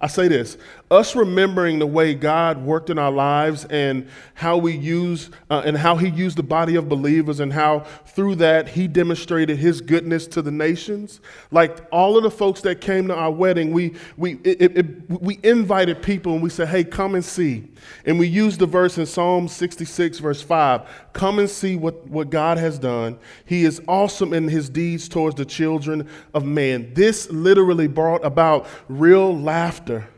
I 0.01 0.09
say 0.09 0.27
this 0.27 0.57
us 0.91 1.15
remembering 1.15 1.79
the 1.79 1.87
way 1.87 2.15
God 2.15 2.65
worked 2.65 2.91
in 2.91 2.99
our 2.99 3.13
lives 3.13 3.65
and 3.67 4.09
how 4.35 4.57
we 4.57 4.77
use 4.77 5.31
uh, 5.49 5.63
and 5.65 5.77
how 5.77 5.97
He 5.97 6.09
used 6.09 6.37
the 6.37 6.43
body 6.43 6.75
of 6.75 6.89
believers 6.89 7.39
and 7.39 7.53
how 7.53 7.81
through 8.07 8.37
that 8.37 8.69
He 8.69 8.89
demonstrated 8.89 9.59
His 9.59 9.81
goodness 9.81 10.27
to 10.29 10.43
the 10.43 10.51
nations. 10.51 11.21
Like 11.53 11.79
all 11.93 12.17
of 12.17 12.25
the 12.25 12.31
folks 12.31 12.61
that 12.63 12.81
came 12.81 13.07
to 13.09 13.15
our 13.15 13.31
wedding, 13.31 13.73
we 13.73 13.95
we 14.17 14.41
it, 14.43 14.77
it, 14.77 15.11
we 15.11 15.39
invited 15.45 16.03
people 16.03 16.33
and 16.33 16.43
we 16.43 16.51
said, 16.51 16.69
"Hey, 16.69 16.83
come 16.83 17.15
and 17.15 17.25
see." 17.25 17.70
And 18.05 18.19
we 18.19 18.27
use 18.27 18.59
the 18.59 18.67
verse 18.67 18.99
in 18.99 19.07
Psalm 19.07 19.49
66, 19.49 20.19
verse 20.19 20.43
5 20.43 20.83
Come 21.13 21.39
and 21.39 21.49
see 21.49 21.77
what, 21.77 22.07
what 22.07 22.31
God 22.31 22.59
has 22.59 22.79
done. 22.79 23.19
He 23.45 23.65
is 23.65 23.81
awesome 23.87 24.33
in 24.33 24.49
his 24.49 24.69
deeds 24.69 25.09
towards 25.09 25.37
the 25.37 25.45
children 25.45 26.09
of 26.35 26.45
man. 26.45 26.95
This 26.95 27.31
literally 27.31 27.87
brought 27.87 28.25
about 28.25 28.67
real 28.89 29.37
laughter. 29.37 30.09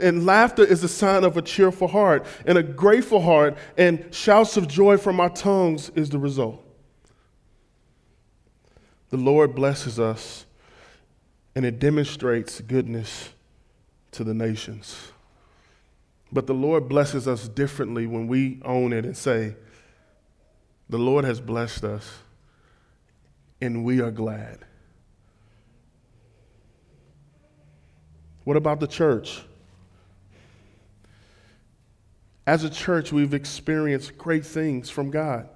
And 0.00 0.24
laughter 0.24 0.64
is 0.64 0.84
a 0.84 0.88
sign 0.88 1.24
of 1.24 1.36
a 1.36 1.42
cheerful 1.42 1.88
heart, 1.88 2.24
and 2.46 2.56
a 2.56 2.62
grateful 2.62 3.20
heart, 3.20 3.56
and 3.76 4.12
shouts 4.14 4.56
of 4.56 4.68
joy 4.68 4.96
from 4.96 5.20
our 5.20 5.30
tongues 5.30 5.90
is 5.94 6.10
the 6.10 6.18
result. 6.18 6.64
The 9.10 9.16
Lord 9.16 9.54
blesses 9.54 9.98
us, 9.98 10.46
and 11.54 11.66
it 11.66 11.78
demonstrates 11.80 12.60
goodness 12.60 13.30
to 14.12 14.24
the 14.24 14.34
nations. 14.34 15.12
But 16.32 16.46
the 16.46 16.54
Lord 16.54 16.88
blesses 16.88 17.26
us 17.26 17.48
differently 17.48 18.06
when 18.06 18.28
we 18.28 18.60
own 18.64 18.92
it 18.92 19.04
and 19.04 19.16
say, 19.16 19.56
The 20.88 20.98
Lord 20.98 21.24
has 21.24 21.40
blessed 21.40 21.84
us, 21.84 22.18
and 23.60 23.84
we 23.84 24.00
are 24.00 24.12
glad. 24.12 24.60
What 28.44 28.56
about 28.56 28.80
the 28.80 28.86
church? 28.86 29.42
As 32.46 32.64
a 32.64 32.70
church, 32.70 33.12
we've 33.12 33.34
experienced 33.34 34.16
great 34.16 34.44
things 34.44 34.90
from 34.90 35.10
God. 35.10 35.48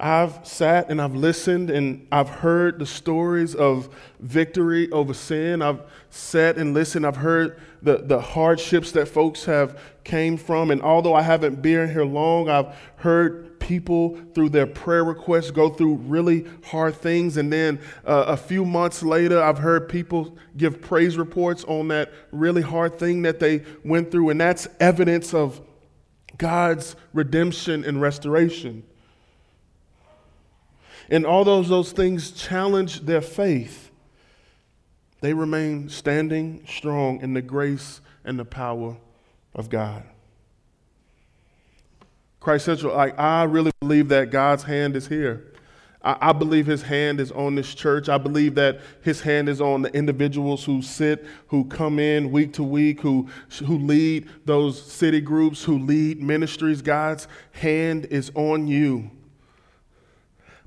I've 0.00 0.46
sat 0.46 0.88
and 0.88 1.00
I've 1.00 1.14
listened 1.14 1.70
and 1.70 2.06
I've 2.10 2.28
heard 2.28 2.78
the 2.78 2.86
stories 2.86 3.54
of 3.54 3.94
victory 4.18 4.90
over 4.90 5.12
sin. 5.12 5.60
I've 5.60 5.82
sat 6.08 6.56
and 6.56 6.72
listened. 6.72 7.06
I've 7.06 7.16
heard 7.16 7.60
the, 7.82 7.98
the 7.98 8.20
hardships 8.20 8.92
that 8.92 9.08
folks 9.08 9.44
have 9.44 9.78
came 10.02 10.36
from. 10.36 10.70
And 10.70 10.82
although 10.82 11.14
I 11.14 11.22
haven't 11.22 11.60
been 11.60 11.90
here 11.90 12.04
long, 12.04 12.48
I've 12.48 12.74
heard 12.96 13.60
people 13.60 14.18
through 14.34 14.48
their 14.48 14.66
prayer 14.66 15.04
requests 15.04 15.50
go 15.50 15.68
through 15.68 15.96
really 15.96 16.46
hard 16.64 16.94
things. 16.94 17.36
And 17.36 17.52
then 17.52 17.78
uh, 18.06 18.24
a 18.28 18.36
few 18.36 18.64
months 18.64 19.02
later, 19.02 19.42
I've 19.42 19.58
heard 19.58 19.88
people 19.88 20.36
give 20.56 20.80
praise 20.80 21.18
reports 21.18 21.62
on 21.64 21.88
that 21.88 22.10
really 22.32 22.62
hard 22.62 22.98
thing 22.98 23.22
that 23.22 23.38
they 23.38 23.64
went 23.84 24.10
through. 24.10 24.30
And 24.30 24.40
that's 24.40 24.66
evidence 24.80 25.34
of 25.34 25.60
God's 26.38 26.96
redemption 27.12 27.84
and 27.84 28.00
restoration. 28.00 28.82
And 31.10 31.26
although 31.26 31.62
those 31.62 31.90
things 31.92 32.30
challenge 32.30 33.00
their 33.00 33.20
faith, 33.20 33.90
they 35.20 35.34
remain 35.34 35.88
standing 35.88 36.64
strong 36.66 37.20
in 37.20 37.34
the 37.34 37.42
grace 37.42 38.00
and 38.24 38.38
the 38.38 38.44
power 38.44 38.96
of 39.54 39.68
God. 39.68 40.04
Christ 42.38 42.64
Central, 42.64 42.94
like 42.94 43.18
I 43.18 43.44
really 43.44 43.72
believe 43.80 44.08
that 44.08 44.30
God's 44.30 44.62
hand 44.62 44.96
is 44.96 45.08
here. 45.08 45.52
I, 46.02 46.30
I, 46.30 46.32
believe 46.32 46.64
his 46.64 46.80
hand 46.80 47.20
is 47.20 47.30
on 47.32 47.54
this 47.54 47.74
church. 47.74 48.08
I 48.08 48.16
believe 48.16 48.54
that 48.54 48.80
his 49.02 49.20
hand 49.20 49.50
is 49.50 49.60
on 49.60 49.82
the 49.82 49.94
individuals 49.94 50.64
who 50.64 50.80
sit, 50.80 51.26
who 51.48 51.64
come 51.66 51.98
in 51.98 52.32
week 52.32 52.54
to 52.54 52.62
week, 52.62 53.02
who, 53.02 53.28
who 53.66 53.76
lead 53.76 54.26
those 54.46 54.80
city 54.80 55.20
groups, 55.20 55.62
who 55.62 55.78
lead 55.78 56.22
ministries. 56.22 56.80
God's 56.80 57.28
hand 57.52 58.06
is 58.06 58.32
on 58.34 58.66
you. 58.66 59.10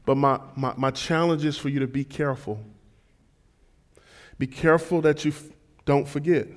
But 0.05 0.15
my, 0.15 0.39
my, 0.55 0.73
my 0.75 0.91
challenge 0.91 1.45
is 1.45 1.57
for 1.57 1.69
you 1.69 1.79
to 1.79 1.87
be 1.87 2.03
careful. 2.03 2.59
Be 4.37 4.47
careful 4.47 5.01
that 5.01 5.23
you 5.23 5.31
f- 5.31 5.45
don't 5.85 6.07
forget. 6.07 6.47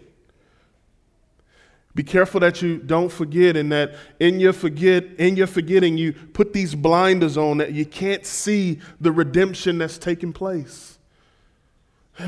Be 1.94 2.02
careful 2.02 2.40
that 2.40 2.60
you 2.60 2.76
don't 2.76 3.10
forget 3.10 3.56
and 3.56 3.72
that 3.72 3.94
in 4.20 4.38
your 4.38 4.52
forget 4.52 5.02
in 5.18 5.34
your 5.34 5.46
forgetting 5.46 5.96
you 5.96 6.12
put 6.12 6.52
these 6.52 6.74
blinders 6.74 7.38
on 7.38 7.56
that 7.56 7.72
you 7.72 7.86
can't 7.86 8.26
see 8.26 8.80
the 9.00 9.10
redemption 9.10 9.78
that's 9.78 9.96
taking 9.96 10.30
place. 10.30 10.98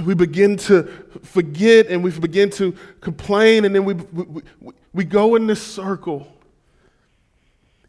We 0.06 0.14
begin 0.14 0.56
to 0.58 0.84
forget 1.22 1.88
and 1.88 2.02
we 2.02 2.12
begin 2.12 2.48
to 2.50 2.74
complain 3.02 3.66
and 3.66 3.74
then 3.74 3.84
we, 3.84 3.92
we, 3.92 4.42
we 4.94 5.04
go 5.04 5.34
in 5.34 5.46
this 5.46 5.62
circle. 5.62 6.26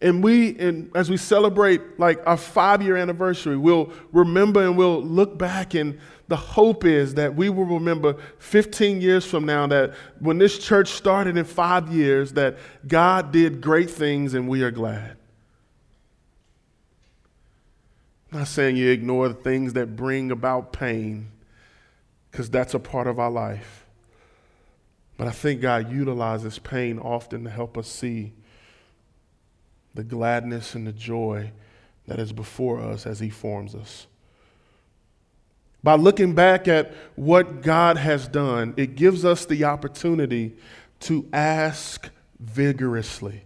And 0.02 0.24
we, 0.24 0.58
and 0.60 0.90
as 0.96 1.10
we 1.10 1.18
celebrate 1.18 2.00
like 2.00 2.26
our 2.26 2.38
five 2.38 2.82
year 2.82 2.96
anniversary, 2.96 3.58
we'll 3.58 3.92
remember 4.14 4.66
and 4.66 4.78
we'll 4.78 5.04
look 5.04 5.38
back. 5.38 5.74
And 5.74 6.00
the 6.30 6.38
hope 6.38 6.86
is 6.86 7.16
that 7.16 7.36
we 7.36 7.50
will 7.50 7.66
remember 7.66 8.16
15 8.38 9.02
years 9.02 9.26
from 9.26 9.46
now 9.46 9.68
that 9.68 9.94
when 10.20 10.38
this 10.38 10.58
church 10.58 10.90
started 10.90 11.36
in 11.36 11.44
five 11.44 11.92
years, 11.92 12.34
that 12.34 12.58
God 12.88 13.34
did 13.34 13.60
great 13.60 13.90
things 13.90 14.34
and 14.36 14.48
we 14.48 14.64
are 14.64 14.72
glad. 14.72 15.18
I'm 18.32 18.40
not 18.40 18.48
saying 18.48 18.78
you 18.78 18.92
ignore 18.92 19.28
the 19.28 19.34
things 19.34 19.74
that 19.74 19.96
bring 19.96 20.32
about 20.32 20.72
pain, 20.72 21.32
because 22.32 22.50
that's 22.50 22.76
a 22.76 22.80
part 22.80 23.08
of 23.08 23.20
our 23.20 23.32
life. 23.32 23.86
But 25.18 25.28
I 25.28 25.32
think 25.32 25.62
God 25.62 25.92
utilizes 25.92 26.60
pain 26.60 27.00
often 27.00 27.44
to 27.44 27.50
help 27.50 27.78
us 27.78 27.88
see 27.88 28.34
the 29.94 30.04
gladness 30.04 30.76
and 30.76 30.86
the 30.86 30.94
joy 30.94 31.52
that 32.08 32.20
is 32.20 32.34
before 32.34 32.80
us 32.80 33.06
as 33.06 33.20
He 33.20 33.30
forms 33.30 33.76
us. 33.76 34.08
By 35.84 35.96
looking 35.96 36.36
back 36.36 36.68
at 36.68 36.94
what 37.16 37.62
God 37.62 37.98
has 37.98 38.28
done, 38.28 38.74
it 38.76 38.96
gives 38.96 39.24
us 39.24 39.46
the 39.46 39.64
opportunity 39.64 40.56
to 41.02 41.28
ask 41.32 42.10
vigorously. 42.40 43.44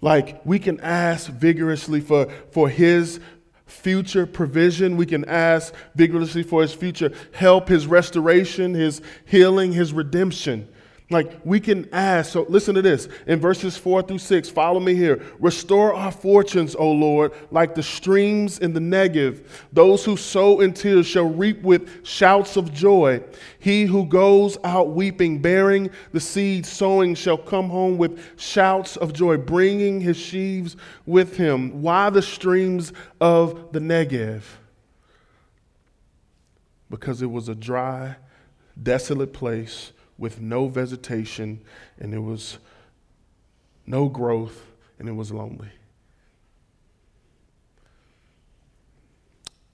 Like 0.00 0.44
we 0.44 0.58
can 0.58 0.80
ask 0.80 1.30
vigorously 1.30 2.00
for, 2.00 2.30
for 2.50 2.68
His 2.68 3.20
future 3.66 4.26
provision. 4.26 4.96
We 4.96 5.06
can 5.06 5.24
ask 5.26 5.74
vigorously 5.94 6.42
for 6.42 6.62
His 6.62 6.74
future 6.74 7.12
help, 7.32 7.68
His 7.68 7.86
restoration, 7.86 8.74
His 8.74 9.02
healing, 9.24 9.72
His 9.72 9.92
redemption. 9.92 10.68
Like 11.10 11.38
we 11.44 11.60
can 11.60 11.86
ask, 11.92 12.32
so 12.32 12.46
listen 12.48 12.74
to 12.76 12.82
this 12.82 13.08
in 13.26 13.38
verses 13.38 13.76
four 13.76 14.00
through 14.00 14.18
six. 14.18 14.48
Follow 14.48 14.80
me 14.80 14.94
here. 14.94 15.22
Restore 15.38 15.92
our 15.92 16.10
fortunes, 16.10 16.74
O 16.74 16.90
Lord, 16.90 17.32
like 17.50 17.74
the 17.74 17.82
streams 17.82 18.58
in 18.58 18.72
the 18.72 18.80
Negev. 18.80 19.46
Those 19.70 20.02
who 20.02 20.16
sow 20.16 20.60
in 20.60 20.72
tears 20.72 21.06
shall 21.06 21.28
reap 21.28 21.62
with 21.62 22.06
shouts 22.06 22.56
of 22.56 22.72
joy. 22.72 23.22
He 23.58 23.84
who 23.84 24.06
goes 24.06 24.56
out 24.64 24.92
weeping, 24.92 25.42
bearing 25.42 25.90
the 26.12 26.20
seed, 26.20 26.64
sowing, 26.64 27.14
shall 27.14 27.38
come 27.38 27.68
home 27.68 27.98
with 27.98 28.40
shouts 28.40 28.96
of 28.96 29.12
joy, 29.12 29.36
bringing 29.36 30.00
his 30.00 30.16
sheaves 30.16 30.74
with 31.04 31.36
him. 31.36 31.82
Why 31.82 32.08
the 32.08 32.22
streams 32.22 32.94
of 33.20 33.72
the 33.72 33.78
Negev? 33.78 34.42
Because 36.88 37.20
it 37.20 37.30
was 37.30 37.50
a 37.50 37.54
dry, 37.54 38.16
desolate 38.82 39.34
place 39.34 39.92
with 40.18 40.40
no 40.40 40.68
vegetation, 40.68 41.60
and 41.98 42.12
there 42.12 42.20
was 42.20 42.58
no 43.86 44.08
growth, 44.08 44.66
and 44.98 45.08
it 45.08 45.12
was 45.12 45.32
lonely. 45.32 45.70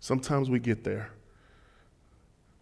Sometimes 0.00 0.48
we 0.48 0.58
get 0.58 0.82
there. 0.82 1.10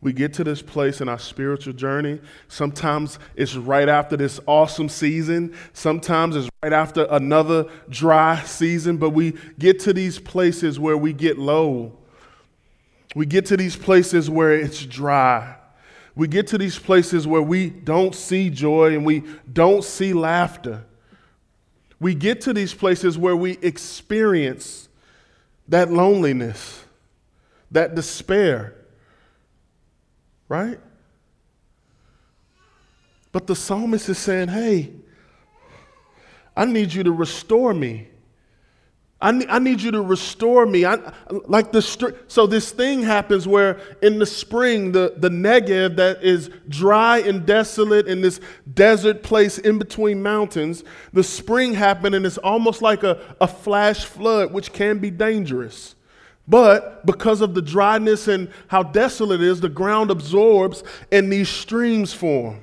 We 0.00 0.12
get 0.12 0.32
to 0.34 0.44
this 0.44 0.62
place 0.62 1.00
in 1.00 1.08
our 1.08 1.18
spiritual 1.18 1.72
journey. 1.72 2.20
Sometimes 2.46 3.18
it's 3.34 3.56
right 3.56 3.88
after 3.88 4.16
this 4.16 4.38
awesome 4.46 4.88
season. 4.88 5.56
Sometimes 5.72 6.36
it's 6.36 6.48
right 6.62 6.72
after 6.72 7.06
another 7.10 7.66
dry 7.88 8.40
season. 8.42 8.96
But 8.96 9.10
we 9.10 9.34
get 9.58 9.80
to 9.80 9.92
these 9.92 10.20
places 10.20 10.78
where 10.78 10.96
we 10.96 11.12
get 11.12 11.36
low. 11.36 11.98
We 13.16 13.26
get 13.26 13.46
to 13.46 13.56
these 13.56 13.74
places 13.74 14.30
where 14.30 14.52
it's 14.52 14.84
dry 14.84 15.57
we 16.18 16.26
get 16.26 16.48
to 16.48 16.58
these 16.58 16.76
places 16.76 17.28
where 17.28 17.40
we 17.40 17.70
don't 17.70 18.12
see 18.12 18.50
joy 18.50 18.92
and 18.96 19.06
we 19.06 19.22
don't 19.52 19.84
see 19.84 20.12
laughter. 20.12 20.84
We 22.00 22.16
get 22.16 22.40
to 22.40 22.52
these 22.52 22.74
places 22.74 23.16
where 23.16 23.36
we 23.36 23.52
experience 23.62 24.88
that 25.68 25.92
loneliness, 25.92 26.84
that 27.70 27.94
despair, 27.94 28.74
right? 30.48 30.80
But 33.30 33.46
the 33.46 33.54
psalmist 33.54 34.08
is 34.08 34.18
saying, 34.18 34.48
hey, 34.48 34.90
I 36.56 36.64
need 36.64 36.92
you 36.92 37.04
to 37.04 37.12
restore 37.12 37.72
me. 37.72 38.08
I 39.20 39.32
need, 39.32 39.48
I 39.48 39.58
need 39.58 39.80
you 39.80 39.90
to 39.90 40.00
restore 40.00 40.64
me. 40.64 40.84
I, 40.84 41.12
like 41.28 41.72
the 41.72 41.82
so 42.28 42.46
this 42.46 42.70
thing 42.70 43.02
happens 43.02 43.48
where 43.48 43.80
in 44.00 44.20
the 44.20 44.26
spring 44.26 44.92
the, 44.92 45.14
the 45.16 45.28
Negev 45.28 45.96
that 45.96 46.22
is 46.22 46.50
dry 46.68 47.18
and 47.18 47.44
desolate 47.44 48.06
in 48.06 48.20
this 48.20 48.40
desert 48.74 49.24
place 49.24 49.58
in 49.58 49.76
between 49.76 50.22
mountains, 50.22 50.84
the 51.12 51.24
spring 51.24 51.74
happened 51.74 52.14
and 52.14 52.24
it's 52.24 52.38
almost 52.38 52.80
like 52.80 53.02
a, 53.02 53.20
a 53.40 53.48
flash 53.48 54.04
flood, 54.04 54.52
which 54.52 54.72
can 54.72 54.98
be 54.98 55.10
dangerous. 55.10 55.96
But 56.46 57.04
because 57.04 57.40
of 57.40 57.54
the 57.54 57.60
dryness 57.60 58.28
and 58.28 58.48
how 58.68 58.84
desolate 58.84 59.40
it 59.42 59.48
is, 59.48 59.60
the 59.60 59.68
ground 59.68 60.12
absorbs 60.12 60.84
and 61.10 61.30
these 61.30 61.48
streams 61.48 62.14
form. 62.14 62.60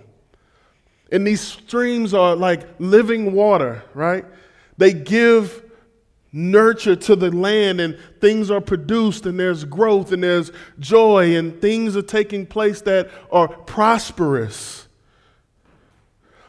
And 1.11 1.27
these 1.27 1.41
streams 1.41 2.13
are 2.13 2.35
like 2.35 2.65
living 2.79 3.33
water, 3.33 3.83
right? 3.93 4.25
They 4.77 4.93
give 4.93 5.64
nurture 6.35 6.97
to 6.97 7.15
the 7.15 7.31
land 7.31 7.79
and 7.79 7.97
things 8.19 8.51
are 8.51 8.59
produced 8.59 9.25
and 9.25 9.39
there's 9.39 9.63
growth 9.63 10.11
and 10.11 10.21
there's 10.21 10.51
joy 10.79 11.33
and 11.33 11.61
things 11.61 11.95
are 11.95 12.01
taking 12.01 12.45
place 12.45 12.81
that 12.81 13.09
are 13.31 13.47
prosperous. 13.47 14.89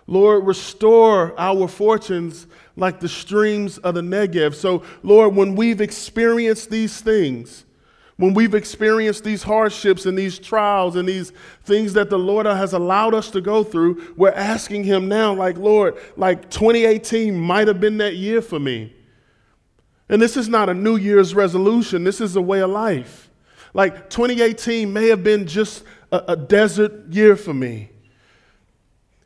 Lord, 0.09 0.45
restore 0.45 1.39
our 1.39 1.69
fortunes 1.69 2.49
like 2.75 2.99
the 2.99 3.09
streams 3.09 3.79
of 3.79 3.95
the 3.95 4.01
Negev. 4.01 4.57
So, 4.57 4.83
Lord, 5.05 5.37
when 5.37 5.55
we've 5.55 5.81
experienced 5.81 6.69
these 6.69 7.01
things, 7.01 7.65
when 8.17 8.35
we've 8.35 8.55
experienced 8.55 9.23
these 9.23 9.45
hardships 9.45 10.05
and 10.05 10.19
these 10.19 10.41
trials 10.41 10.97
and 10.97 11.09
these 11.09 11.33
things 11.63 11.93
that 11.93 12.11
the 12.11 12.19
Lord 12.19 12.47
has 12.47 12.73
allowed 12.73 13.15
us 13.15 13.31
to 13.31 13.41
go 13.41 13.63
through, 13.63 14.15
we're 14.17 14.33
asking 14.33 14.83
Him 14.83 15.07
now, 15.07 15.33
like, 15.33 15.59
Lord, 15.59 15.97
like 16.17 16.51
2018 16.51 17.39
might 17.39 17.69
have 17.69 17.81
been 17.81 17.99
that 17.99 18.17
year 18.17 18.43
for 18.43 18.59
me. 18.59 18.96
And 20.09 20.23
this 20.23 20.37
is 20.37 20.49
not 20.49 20.69
a 20.69 20.75
New 20.75 20.97
Year's 20.97 21.35
resolution, 21.35 22.05
this 22.05 22.21
is 22.21 22.37
a 22.37 22.43
way 22.43 22.61
of 22.61 22.71
life. 22.71 23.31
Like 23.75 24.09
2018 24.09 24.93
may 24.93 25.09
have 25.09 25.23
been 25.23 25.47
just 25.47 25.85
a, 26.11 26.23
a 26.29 26.37
desert 26.37 27.09
year 27.11 27.37
for 27.37 27.53
me. 27.53 27.91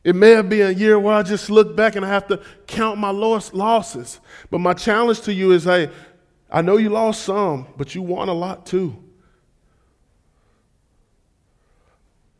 It 0.03 0.15
may 0.15 0.31
have 0.31 0.49
been 0.49 0.67
a 0.67 0.71
year 0.71 0.99
where 0.99 1.13
I 1.13 1.23
just 1.23 1.49
look 1.49 1.75
back 1.75 1.95
and 1.95 2.03
I 2.03 2.09
have 2.09 2.27
to 2.27 2.41
count 2.65 2.97
my 2.97 3.11
loss, 3.11 3.53
losses. 3.53 4.19
But 4.49 4.59
my 4.59 4.73
challenge 4.73 5.21
to 5.21 5.33
you 5.33 5.51
is 5.51 5.65
hey, 5.65 5.89
I 6.49 6.61
know 6.61 6.77
you 6.77 6.89
lost 6.89 7.23
some, 7.23 7.67
but 7.77 7.93
you 7.93 8.01
won 8.01 8.27
a 8.27 8.33
lot 8.33 8.65
too. 8.65 8.97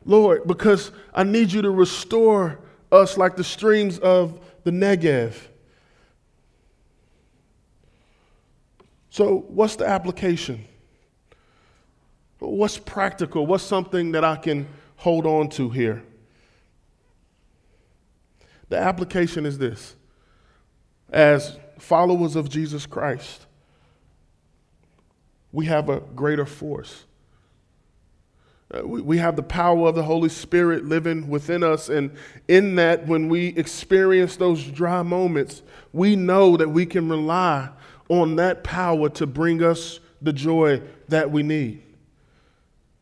Lord, 0.04 0.46
because 0.46 0.90
I 1.14 1.22
need 1.22 1.52
you 1.52 1.62
to 1.62 1.70
restore 1.70 2.58
us 2.90 3.16
like 3.16 3.36
the 3.36 3.44
streams 3.44 3.98
of 4.00 4.40
the 4.64 4.70
Negev. 4.70 5.34
So, 9.12 9.44
what's 9.48 9.76
the 9.76 9.86
application? 9.86 10.64
What's 12.38 12.78
practical? 12.78 13.46
What's 13.46 13.62
something 13.62 14.12
that 14.12 14.24
I 14.24 14.36
can 14.36 14.66
hold 14.96 15.26
on 15.26 15.50
to 15.50 15.68
here? 15.68 16.02
The 18.70 18.78
application 18.78 19.44
is 19.44 19.58
this 19.58 19.96
as 21.10 21.58
followers 21.78 22.36
of 22.36 22.48
Jesus 22.48 22.86
Christ, 22.86 23.44
we 25.52 25.66
have 25.66 25.90
a 25.90 26.00
greater 26.00 26.46
force. 26.46 27.04
Uh, 28.74 28.80
we, 28.86 29.02
we 29.02 29.18
have 29.18 29.36
the 29.36 29.42
power 29.42 29.88
of 29.88 29.94
the 29.94 30.04
Holy 30.04 30.30
Spirit 30.30 30.86
living 30.86 31.28
within 31.28 31.62
us. 31.62 31.90
And 31.90 32.12
in 32.48 32.76
that, 32.76 33.06
when 33.06 33.28
we 33.28 33.48
experience 33.48 34.36
those 34.36 34.64
dry 34.64 35.02
moments, 35.02 35.60
we 35.92 36.16
know 36.16 36.56
that 36.56 36.70
we 36.70 36.86
can 36.86 37.10
rely 37.10 37.68
on 38.12 38.36
that 38.36 38.62
power 38.62 39.08
to 39.08 39.26
bring 39.26 39.62
us 39.62 39.98
the 40.20 40.32
joy 40.32 40.82
that 41.08 41.30
we 41.30 41.42
need. 41.42 41.82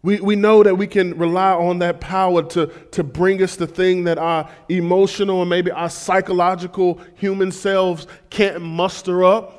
We, 0.02 0.20
we 0.20 0.36
know 0.36 0.62
that 0.62 0.76
we 0.76 0.86
can 0.86 1.18
rely 1.18 1.52
on 1.52 1.80
that 1.80 2.00
power 2.00 2.42
to, 2.50 2.68
to 2.92 3.02
bring 3.02 3.42
us 3.42 3.56
the 3.56 3.66
thing 3.66 4.04
that 4.04 4.16
our 4.16 4.48
emotional 4.68 5.42
and 5.42 5.50
maybe 5.50 5.70
our 5.70 5.90
psychological 5.90 7.00
human 7.16 7.52
selves 7.52 8.06
can't 8.30 8.62
muster 8.62 9.24
up. 9.24 9.56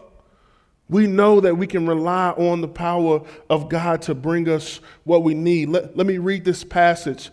We 0.89 1.05
know 1.05 1.41
that 1.41 1.55
we 1.55 1.67
can 1.67 1.85
rely 1.85 2.29
on 2.31 2.61
the 2.61 2.67
power 2.67 3.21
of 3.49 3.69
God 3.69 4.01
to 4.03 4.15
bring 4.15 4.49
us 4.49 4.79
what 5.03 5.23
we 5.23 5.33
need. 5.33 5.69
Let, 5.69 5.95
let 5.95 6.07
me 6.07 6.17
read 6.17 6.43
this 6.43 6.63
passage 6.63 7.29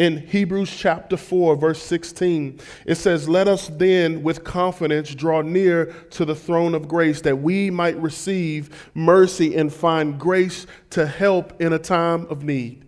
in 0.00 0.16
Hebrews 0.16 0.74
chapter 0.74 1.18
4, 1.18 1.56
verse 1.56 1.82
16, 1.82 2.58
it 2.86 2.94
says, 2.94 3.28
Let 3.28 3.46
us 3.48 3.68
then 3.68 4.22
with 4.22 4.44
confidence 4.44 5.14
draw 5.14 5.42
near 5.42 5.92
to 6.12 6.24
the 6.24 6.34
throne 6.34 6.74
of 6.74 6.88
grace 6.88 7.20
that 7.20 7.36
we 7.36 7.68
might 7.68 8.00
receive 8.00 8.90
mercy 8.94 9.54
and 9.54 9.70
find 9.70 10.18
grace 10.18 10.66
to 10.88 11.06
help 11.06 11.60
in 11.60 11.74
a 11.74 11.78
time 11.78 12.26
of 12.30 12.44
need. 12.44 12.86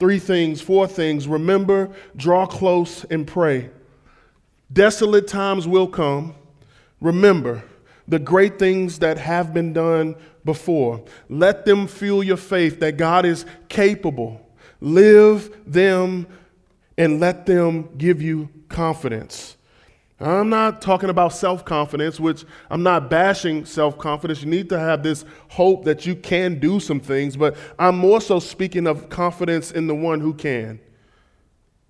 Three 0.00 0.18
things, 0.18 0.60
four 0.60 0.88
things. 0.88 1.28
Remember, 1.28 1.94
draw 2.16 2.44
close, 2.44 3.04
and 3.04 3.24
pray. 3.24 3.70
Desolate 4.72 5.28
times 5.28 5.68
will 5.68 5.86
come. 5.86 6.34
Remember 7.00 7.62
the 8.08 8.18
great 8.18 8.58
things 8.58 8.98
that 8.98 9.16
have 9.18 9.54
been 9.54 9.72
done 9.72 10.16
before. 10.44 11.04
Let 11.28 11.64
them 11.64 11.86
fuel 11.86 12.24
your 12.24 12.36
faith 12.36 12.80
that 12.80 12.96
God 12.96 13.24
is 13.24 13.46
capable 13.68 14.43
Live 14.84 15.62
them 15.66 16.26
and 16.98 17.18
let 17.18 17.46
them 17.46 17.88
give 17.96 18.20
you 18.20 18.50
confidence. 18.68 19.56
I'm 20.20 20.50
not 20.50 20.82
talking 20.82 21.08
about 21.08 21.32
self 21.32 21.64
confidence, 21.64 22.20
which 22.20 22.44
I'm 22.70 22.82
not 22.82 23.08
bashing 23.08 23.64
self 23.64 23.96
confidence. 23.96 24.42
You 24.42 24.50
need 24.50 24.68
to 24.68 24.78
have 24.78 25.02
this 25.02 25.24
hope 25.48 25.84
that 25.86 26.04
you 26.04 26.14
can 26.14 26.60
do 26.60 26.80
some 26.80 27.00
things, 27.00 27.34
but 27.34 27.56
I'm 27.78 27.96
more 27.96 28.20
so 28.20 28.38
speaking 28.38 28.86
of 28.86 29.08
confidence 29.08 29.70
in 29.70 29.86
the 29.86 29.94
one 29.94 30.20
who 30.20 30.34
can, 30.34 30.78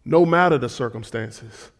no 0.04 0.24
matter 0.24 0.56
the 0.56 0.68
circumstances. 0.68 1.72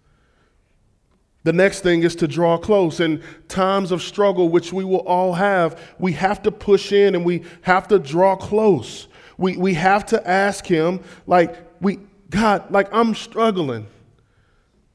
The 1.44 1.52
next 1.52 1.82
thing 1.82 2.02
is 2.02 2.16
to 2.16 2.26
draw 2.26 2.58
close. 2.58 2.98
In 2.98 3.22
times 3.46 3.92
of 3.92 4.02
struggle, 4.02 4.48
which 4.48 4.72
we 4.72 4.82
will 4.82 5.06
all 5.06 5.34
have, 5.34 5.80
we 6.00 6.12
have 6.14 6.42
to 6.42 6.50
push 6.50 6.90
in 6.90 7.14
and 7.14 7.24
we 7.24 7.44
have 7.62 7.86
to 7.88 8.00
draw 8.00 8.34
close. 8.34 9.06
We, 9.36 9.56
we 9.56 9.74
have 9.74 10.06
to 10.06 10.28
ask 10.28 10.66
Him, 10.66 11.00
like, 11.26 11.56
we, 11.80 11.98
God, 12.30 12.70
like, 12.70 12.88
I'm 12.92 13.14
struggling. 13.14 13.86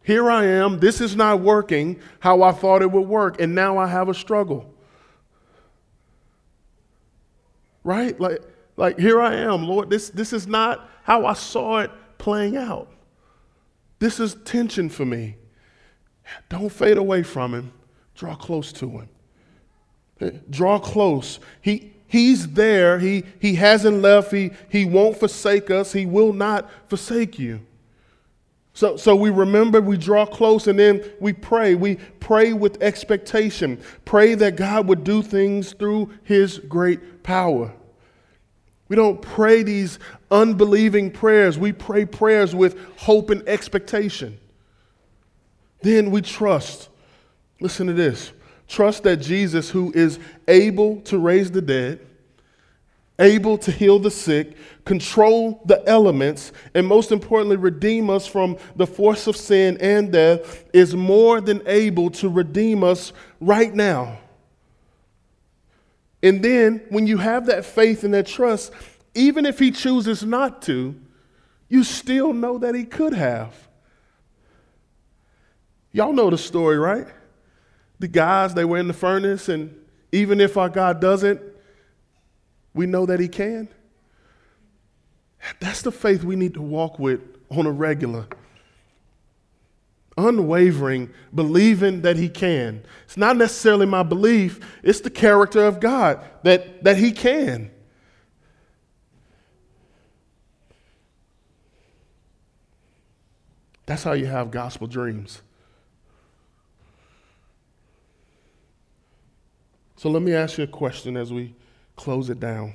Here 0.04 0.30
I 0.30 0.46
am. 0.46 0.80
This 0.80 1.02
is 1.02 1.16
not 1.16 1.42
working 1.42 2.00
how 2.20 2.42
I 2.42 2.52
thought 2.52 2.82
it 2.82 2.92
would 2.92 3.08
work, 3.08 3.40
and 3.40 3.54
now 3.54 3.78
I 3.78 3.88
have 3.88 4.10
a 4.10 4.14
struggle. 4.14 4.74
Right? 7.84 8.20
Like, 8.20 8.42
like 8.76 8.98
here 8.98 9.22
I 9.22 9.36
am, 9.36 9.64
Lord. 9.64 9.90
This, 9.90 10.10
this 10.10 10.34
is 10.34 10.48
not 10.48 10.90
how 11.04 11.26
I 11.26 11.34
saw 11.34 11.80
it 11.80 11.92
playing 12.18 12.58
out. 12.58 12.92
This 14.00 14.20
is 14.20 14.36
tension 14.46 14.90
for 14.90 15.06
me. 15.06 15.36
Don't 16.48 16.72
fade 16.72 16.98
away 16.98 17.24
from 17.24 17.54
Him. 17.54 17.74
Draw 18.16 18.36
close 18.36 18.72
to 18.74 18.90
Him. 20.20 20.42
Draw 20.50 20.80
close. 20.80 21.40
He, 21.62 21.94
He's 22.10 22.48
there. 22.50 22.98
He, 22.98 23.24
he 23.40 23.54
hasn't 23.54 24.02
left. 24.02 24.32
He, 24.32 24.50
he 24.68 24.84
won't 24.84 25.18
forsake 25.18 25.70
us. 25.70 25.94
He 25.94 26.08
will 26.08 26.34
not 26.34 26.68
forsake 26.88 27.38
you. 27.38 27.62
So, 28.74 28.98
so 28.98 29.16
we 29.16 29.30
remember, 29.30 29.80
we 29.80 29.96
draw 29.96 30.26
close, 30.26 30.66
and 30.68 30.80
then 30.80 31.04
we 31.20 31.34
pray. 31.34 31.76
We 31.76 31.98
pray 32.20 32.54
with 32.54 32.82
expectation. 32.82 33.80
Pray 34.06 34.34
that 34.36 34.56
God 34.56 34.88
would 34.88 35.04
do 35.04 35.22
things 35.22 35.74
through 35.74 36.12
His 36.24 36.58
great 36.58 37.22
power. 37.22 37.72
We 38.88 38.96
don't 38.96 39.22
pray 39.22 39.62
these 39.62 40.00
unbelieving 40.32 41.12
prayers. 41.12 41.60
We 41.60 41.74
pray 41.74 42.06
prayers 42.06 42.56
with 42.56 42.76
hope 42.98 43.30
and 43.30 43.48
expectation. 43.48 44.40
Then 45.82 46.10
we 46.10 46.22
trust. 46.22 46.90
Listen 47.62 47.86
to 47.86 47.94
this 47.94 48.32
Trust 48.70 49.02
that 49.04 49.18
Jesus, 49.18 49.72
who 49.72 49.92
is 49.94 50.20
able 50.48 51.02
to 51.02 51.18
raise 51.18 51.50
the 51.50 51.62
dead, 51.62 52.00
able 53.18 53.58
to 53.58 53.72
heal 53.72 53.98
the 53.98 54.12
sick, 54.12 54.56
control 54.86 55.60
the 55.66 55.84
elements, 55.90 56.54
and 56.76 56.86
most 56.86 57.12
importantly, 57.12 57.58
redeem 57.58 58.12
us 58.12 58.28
from 58.28 58.58
the 58.76 58.86
force 58.86 59.26
of 59.26 59.36
sin 59.36 59.76
and 59.82 60.12
death, 60.12 60.66
is 60.72 60.96
more 60.96 61.42
than 61.42 61.64
able 61.68 62.12
to 62.12 62.30
redeem 62.30 62.84
us 62.84 63.12
right 63.42 63.74
now. 63.74 64.20
And 66.22 66.44
then, 66.44 66.84
when 66.90 67.08
you 67.08 67.18
have 67.18 67.48
that 67.48 67.66
faith 67.66 68.04
and 68.04 68.14
that 68.14 68.28
trust, 68.28 68.72
even 69.16 69.48
if 69.48 69.58
He 69.58 69.72
chooses 69.72 70.24
not 70.24 70.62
to, 70.64 70.94
you 71.70 71.84
still 71.84 72.34
know 72.34 72.60
that 72.60 72.76
He 72.76 72.84
could 72.84 73.14
have. 73.14 73.68
Y'all 75.92 76.14
know 76.14 76.30
the 76.30 76.38
story, 76.38 76.78
right? 76.78 77.08
The 78.00 78.08
guys, 78.08 78.54
they 78.54 78.66
were 78.66 78.78
in 78.78 78.88
the 78.88 78.94
furnace, 78.94 79.50
and 79.50 79.76
even 80.12 80.40
if 80.40 80.58
our 80.58 80.70
God 80.70 81.00
doesn't, 81.00 81.42
we 82.74 82.86
know 82.86 83.06
that 83.06 83.20
He 83.20 83.28
can. 83.28 83.68
That's 85.60 85.82
the 85.82 85.92
faith 85.92 86.24
we 86.24 86.36
need 86.36 86.54
to 86.56 86.62
walk 86.62 87.00
with 87.00 87.22
on 87.50 87.66
a 87.66 87.72
regular. 87.72 88.26
unwavering, 90.18 91.10
believing 91.34 92.02
that 92.02 92.18
He 92.18 92.30
can. 92.30 92.84
It's 93.06 93.18
not 93.18 93.38
necessarily 93.38 93.86
my 93.86 94.04
belief, 94.04 94.60
it's 94.84 95.00
the 95.02 95.10
character 95.10 95.66
of 95.66 95.80
God 95.80 96.24
that, 96.44 96.84
that 96.84 96.98
He 96.98 97.12
can. 97.12 97.72
That's 103.86 104.04
how 104.04 104.14
you 104.14 104.28
have 104.28 104.52
gospel 104.52 104.88
dreams. 104.88 105.42
So 110.00 110.10
let 110.10 110.22
me 110.22 110.34
ask 110.34 110.58
you 110.58 110.64
a 110.64 110.68
question 110.68 111.18
as 111.18 111.34
we 111.34 111.54
close 111.98 112.30
it 112.30 112.40
down. 112.40 112.74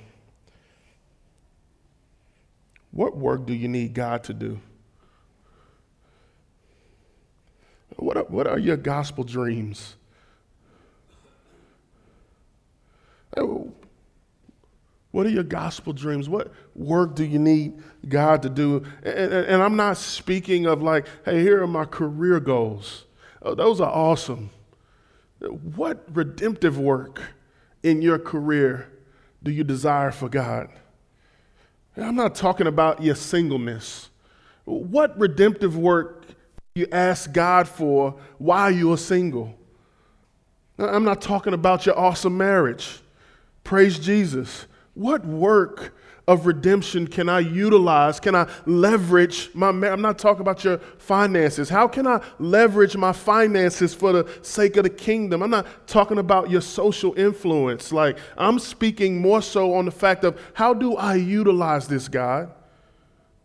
What 2.90 3.16
work 3.16 3.46
do 3.46 3.54
you 3.54 3.66
need 3.66 3.94
God 3.94 4.24
to 4.24 4.34
do? 4.34 4.60
What 7.96 8.18
are, 8.18 8.24
what 8.24 8.46
are 8.46 8.58
your 8.58 8.76
gospel 8.76 9.24
dreams? 9.24 9.96
What 13.32 15.24
are 15.24 15.30
your 15.30 15.44
gospel 15.44 15.94
dreams? 15.94 16.28
What 16.28 16.52
work 16.74 17.14
do 17.14 17.24
you 17.24 17.38
need 17.38 17.82
God 18.06 18.42
to 18.42 18.50
do? 18.50 18.84
And, 19.02 19.32
and, 19.32 19.62
I'm 19.62 19.76
not 19.76 19.96
speaking 19.96 20.66
of 20.66 20.82
like, 20.82 21.06
hey, 21.24 21.40
here 21.40 21.62
are 21.62 21.66
my 21.66 21.86
career 21.86 22.38
goals. 22.38 23.06
Oh, 23.40 23.54
those 23.54 23.80
are 23.80 23.90
awesome. 23.90 24.50
What 25.50 26.04
redemptive 26.12 26.78
work 26.78 27.22
in 27.82 28.02
your 28.02 28.18
career 28.18 28.90
do 29.42 29.50
you 29.50 29.64
desire 29.64 30.10
for 30.10 30.28
God? 30.28 30.68
I'm 31.96 32.16
not 32.16 32.34
talking 32.34 32.66
about 32.66 33.02
your 33.02 33.14
singleness. 33.14 34.10
What 34.64 35.18
redemptive 35.18 35.76
work 35.76 36.24
you 36.74 36.86
ask 36.90 37.32
God 37.32 37.68
for 37.68 38.16
while 38.38 38.70
you 38.70 38.92
are 38.92 38.96
single? 38.96 39.54
I'm 40.78 41.04
not 41.04 41.20
talking 41.20 41.54
about 41.54 41.86
your 41.86 41.96
awesome 41.96 42.36
marriage. 42.36 43.00
Praise 43.62 43.98
Jesus. 43.98 44.66
What 44.94 45.24
work 45.24 45.94
of 46.26 46.46
redemption 46.46 47.06
can 47.06 47.28
I 47.28 47.40
utilize? 47.40 48.18
Can 48.18 48.34
I 48.34 48.48
leverage 48.64 49.50
my 49.54 49.68
I'm 49.68 50.00
not 50.00 50.18
talking 50.18 50.40
about 50.40 50.64
your 50.64 50.78
finances. 50.78 51.68
How 51.68 51.86
can 51.86 52.06
I 52.06 52.22
leverage 52.38 52.96
my 52.96 53.12
finances 53.12 53.92
for 53.92 54.12
the 54.12 54.38
sake 54.42 54.76
of 54.76 54.84
the 54.84 54.90
kingdom? 54.90 55.42
I'm 55.42 55.50
not 55.50 55.66
talking 55.86 56.18
about 56.18 56.50
your 56.50 56.62
social 56.62 57.12
influence. 57.18 57.92
Like 57.92 58.18
I'm 58.38 58.58
speaking 58.58 59.20
more 59.20 59.42
so 59.42 59.74
on 59.74 59.84
the 59.84 59.90
fact 59.90 60.24
of 60.24 60.40
how 60.54 60.72
do 60.72 60.96
I 60.96 61.16
utilize 61.16 61.88
this, 61.88 62.08
God? 62.08 62.50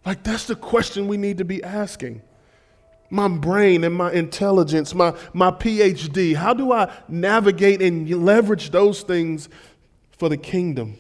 Like 0.06 0.24
that's 0.24 0.46
the 0.46 0.56
question 0.56 1.08
we 1.08 1.18
need 1.18 1.40
to 1.40 1.46
be 1.46 1.62
asking. 1.62 2.22
My 3.10 3.28
brain 3.28 3.84
and 3.84 3.94
my 3.94 4.12
intelligence, 4.14 4.94
my, 4.94 5.16
my 5.34 5.52
PhD, 5.52 6.36
how 6.36 6.54
do 6.54 6.72
I 6.72 6.94
navigate 7.08 7.82
and 7.82 8.08
leverage 8.24 8.70
those 8.70 9.02
things 9.02 9.50
for 10.12 10.30
the 10.30 10.38
kingdom? 10.38 10.96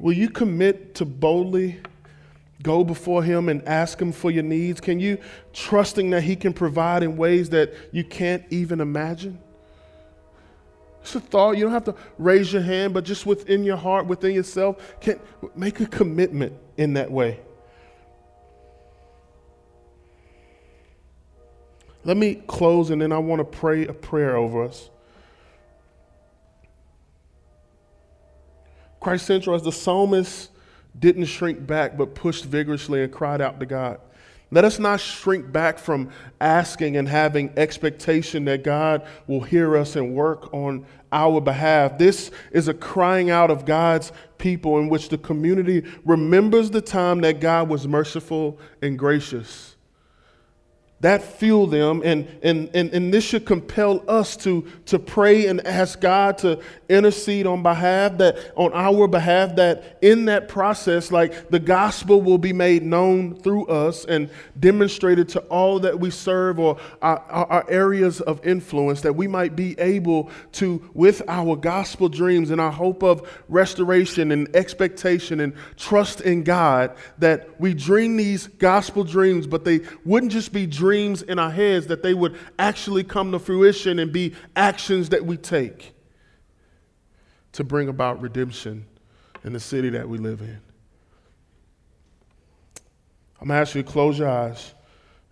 Will 0.00 0.14
you 0.14 0.30
commit 0.30 0.94
to 0.96 1.04
boldly 1.04 1.78
go 2.62 2.84
before 2.84 3.22
Him 3.22 3.48
and 3.48 3.66
ask 3.68 4.00
Him 4.00 4.12
for 4.12 4.30
your 4.30 4.42
needs? 4.42 4.80
Can 4.80 4.98
you, 4.98 5.18
trusting 5.52 6.10
that 6.10 6.22
He 6.22 6.36
can 6.36 6.52
provide 6.52 7.02
in 7.02 7.16
ways 7.16 7.50
that 7.50 7.74
you 7.92 8.04
can't 8.04 8.44
even 8.50 8.80
imagine? 8.80 9.38
It's 11.02 11.14
a 11.14 11.20
thought. 11.20 11.52
You 11.52 11.64
don't 11.64 11.72
have 11.72 11.84
to 11.84 11.94
raise 12.18 12.52
your 12.52 12.62
hand, 12.62 12.94
but 12.94 13.04
just 13.04 13.26
within 13.26 13.64
your 13.64 13.76
heart, 13.76 14.06
within 14.06 14.34
yourself, 14.34 15.00
can 15.00 15.18
make 15.54 15.80
a 15.80 15.86
commitment 15.86 16.52
in 16.76 16.94
that 16.94 17.10
way. 17.10 17.40
Let 22.04 22.16
me 22.16 22.36
close 22.46 22.90
and 22.90 23.00
then 23.00 23.12
I 23.12 23.18
want 23.18 23.40
to 23.40 23.44
pray 23.44 23.86
a 23.86 23.92
prayer 23.92 24.36
over 24.36 24.64
us. 24.64 24.88
Christ 29.00 29.26
Central, 29.26 29.56
as 29.56 29.62
the 29.62 29.72
psalmist 29.72 30.50
didn't 30.98 31.24
shrink 31.24 31.66
back 31.66 31.96
but 31.96 32.14
pushed 32.14 32.44
vigorously 32.44 33.02
and 33.02 33.12
cried 33.12 33.40
out 33.40 33.58
to 33.60 33.66
God. 33.66 34.00
Let 34.52 34.64
us 34.64 34.78
not 34.78 35.00
shrink 35.00 35.52
back 35.52 35.78
from 35.78 36.10
asking 36.40 36.96
and 36.96 37.08
having 37.08 37.52
expectation 37.56 38.44
that 38.46 38.64
God 38.64 39.06
will 39.28 39.40
hear 39.40 39.76
us 39.76 39.94
and 39.94 40.14
work 40.14 40.52
on 40.52 40.84
our 41.12 41.40
behalf. 41.40 41.98
This 41.98 42.32
is 42.50 42.66
a 42.66 42.74
crying 42.74 43.30
out 43.30 43.50
of 43.50 43.64
God's 43.64 44.10
people 44.38 44.78
in 44.78 44.88
which 44.88 45.08
the 45.08 45.18
community 45.18 45.84
remembers 46.04 46.70
the 46.70 46.80
time 46.80 47.20
that 47.20 47.40
God 47.40 47.68
was 47.68 47.86
merciful 47.86 48.58
and 48.82 48.98
gracious 48.98 49.76
that 51.00 51.22
fuel 51.22 51.66
them 51.66 52.02
and, 52.04 52.28
and, 52.42 52.70
and, 52.74 52.92
and 52.92 53.12
this 53.12 53.24
should 53.24 53.46
compel 53.46 54.04
us 54.08 54.36
to, 54.36 54.66
to 54.84 54.98
pray 54.98 55.46
and 55.46 55.66
ask 55.66 56.00
god 56.00 56.36
to 56.36 56.60
intercede 56.88 57.46
on 57.46 57.62
behalf 57.62 58.18
that 58.18 58.52
on 58.54 58.70
our 58.74 59.08
behalf 59.08 59.56
that 59.56 59.98
in 60.02 60.26
that 60.26 60.48
process 60.48 61.10
like 61.10 61.48
the 61.48 61.58
gospel 61.58 62.20
will 62.20 62.38
be 62.38 62.52
made 62.52 62.82
known 62.82 63.34
through 63.34 63.66
us 63.66 64.04
and 64.04 64.28
demonstrated 64.58 65.28
to 65.28 65.40
all 65.44 65.80
that 65.80 65.98
we 65.98 66.10
serve 66.10 66.58
or 66.58 66.76
our, 67.00 67.18
our 67.30 67.70
areas 67.70 68.20
of 68.20 68.44
influence 68.44 69.00
that 69.00 69.14
we 69.14 69.26
might 69.26 69.56
be 69.56 69.78
able 69.80 70.30
to 70.52 70.90
with 70.92 71.22
our 71.28 71.56
gospel 71.56 72.08
dreams 72.10 72.50
and 72.50 72.60
our 72.60 72.72
hope 72.72 73.02
of 73.02 73.26
restoration 73.48 74.32
and 74.32 74.54
expectation 74.54 75.40
and 75.40 75.54
trust 75.78 76.20
in 76.20 76.42
god 76.42 76.94
that 77.18 77.58
we 77.58 77.72
dream 77.72 78.18
these 78.18 78.48
gospel 78.48 79.02
dreams 79.02 79.46
but 79.46 79.64
they 79.64 79.80
wouldn't 80.04 80.30
just 80.30 80.52
be 80.52 80.66
dreams 80.66 80.89
dreams 80.90 81.22
in 81.22 81.38
our 81.38 81.52
heads, 81.52 81.86
that 81.86 82.02
they 82.02 82.12
would 82.12 82.36
actually 82.58 83.04
come 83.04 83.30
to 83.30 83.38
fruition 83.38 84.00
and 84.00 84.12
be 84.12 84.34
actions 84.56 85.10
that 85.10 85.24
we 85.24 85.36
take 85.36 85.94
to 87.52 87.62
bring 87.62 87.88
about 87.88 88.20
redemption 88.20 88.84
in 89.44 89.52
the 89.52 89.60
city 89.60 89.90
that 89.90 90.08
we 90.08 90.18
live 90.18 90.40
in. 90.40 90.60
I'm 93.40 93.46
going 93.46 93.56
to 93.56 93.62
ask 93.62 93.76
you 93.76 93.84
to 93.84 93.88
close 93.88 94.18
your 94.18 94.28
eyes, 94.28 94.74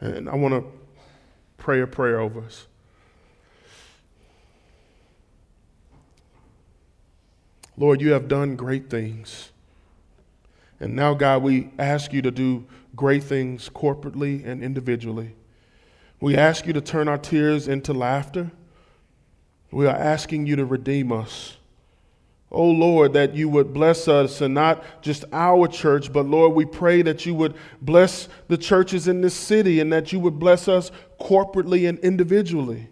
and 0.00 0.28
I 0.28 0.36
want 0.36 0.54
to 0.54 0.64
pray 1.56 1.80
a 1.80 1.88
prayer 1.88 2.20
over 2.20 2.40
us. 2.42 2.68
Lord, 7.76 8.00
you 8.00 8.12
have 8.12 8.28
done 8.28 8.54
great 8.54 8.88
things. 8.88 9.50
And 10.78 10.94
now, 10.94 11.14
God, 11.14 11.42
we 11.42 11.72
ask 11.80 12.12
you 12.12 12.22
to 12.22 12.30
do 12.30 12.64
great 12.94 13.24
things 13.24 13.68
corporately 13.68 14.46
and 14.46 14.62
individually. 14.62 15.34
We 16.20 16.36
ask 16.36 16.66
you 16.66 16.72
to 16.72 16.80
turn 16.80 17.08
our 17.08 17.18
tears 17.18 17.68
into 17.68 17.92
laughter. 17.92 18.50
We 19.70 19.86
are 19.86 19.96
asking 19.96 20.46
you 20.46 20.56
to 20.56 20.64
redeem 20.64 21.12
us. 21.12 21.56
Oh 22.50 22.70
Lord, 22.70 23.12
that 23.12 23.34
you 23.34 23.48
would 23.50 23.74
bless 23.74 24.08
us 24.08 24.40
and 24.40 24.54
not 24.54 24.82
just 25.02 25.24
our 25.32 25.68
church, 25.68 26.10
but 26.12 26.24
Lord, 26.24 26.54
we 26.54 26.64
pray 26.64 27.02
that 27.02 27.26
you 27.26 27.34
would 27.34 27.54
bless 27.82 28.28
the 28.48 28.56
churches 28.56 29.06
in 29.06 29.20
this 29.20 29.34
city 29.34 29.80
and 29.80 29.92
that 29.92 30.12
you 30.12 30.20
would 30.20 30.38
bless 30.38 30.66
us 30.66 30.90
corporately 31.20 31.86
and 31.86 31.98
individually. 31.98 32.88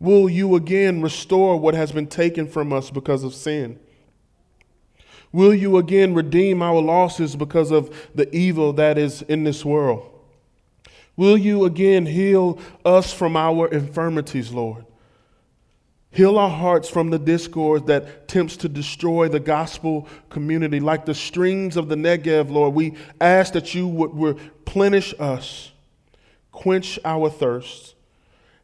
Will 0.00 0.28
you 0.28 0.56
again 0.56 1.00
restore 1.00 1.56
what 1.60 1.74
has 1.74 1.92
been 1.92 2.08
taken 2.08 2.48
from 2.48 2.72
us 2.72 2.90
because 2.90 3.22
of 3.22 3.34
sin? 3.34 3.78
Will 5.30 5.54
you 5.54 5.76
again 5.76 6.12
redeem 6.12 6.60
our 6.60 6.80
losses 6.80 7.36
because 7.36 7.70
of 7.70 8.10
the 8.14 8.34
evil 8.34 8.72
that 8.74 8.98
is 8.98 9.22
in 9.22 9.44
this 9.44 9.64
world? 9.64 10.11
Will 11.16 11.36
you 11.36 11.64
again 11.64 12.06
heal 12.06 12.58
us 12.84 13.12
from 13.12 13.36
our 13.36 13.68
infirmities, 13.68 14.50
Lord? 14.50 14.86
Heal 16.10 16.38
our 16.38 16.50
hearts 16.50 16.90
from 16.90 17.08
the 17.08 17.18
discord 17.18 17.86
that 17.86 18.28
tempts 18.28 18.58
to 18.58 18.68
destroy 18.68 19.28
the 19.28 19.40
gospel 19.40 20.06
community. 20.28 20.78
Like 20.78 21.06
the 21.06 21.14
streams 21.14 21.76
of 21.76 21.88
the 21.88 21.94
Negev, 21.94 22.50
Lord, 22.50 22.74
we 22.74 22.96
ask 23.20 23.54
that 23.54 23.74
you 23.74 23.88
would 23.88 24.10
replenish 24.14 25.14
us, 25.18 25.72
quench 26.50 26.98
our 27.04 27.30
thirst, 27.30 27.94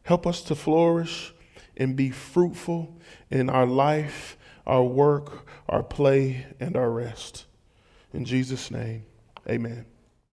help 0.03 0.27
us 0.27 0.41
to 0.43 0.55
flourish 0.55 1.33
and 1.75 1.95
be 1.95 2.11
fruitful 2.11 2.95
in 3.31 3.49
our 3.49 3.65
life, 3.65 4.37
our 4.67 4.83
work, 4.83 5.47
our 5.67 5.81
play, 5.81 6.45
and 6.59 6.75
our 6.75 6.91
rest. 6.91 7.45
In 8.13 8.25
Jesus' 8.25 8.69
name, 8.69 9.05
amen. 9.47 9.85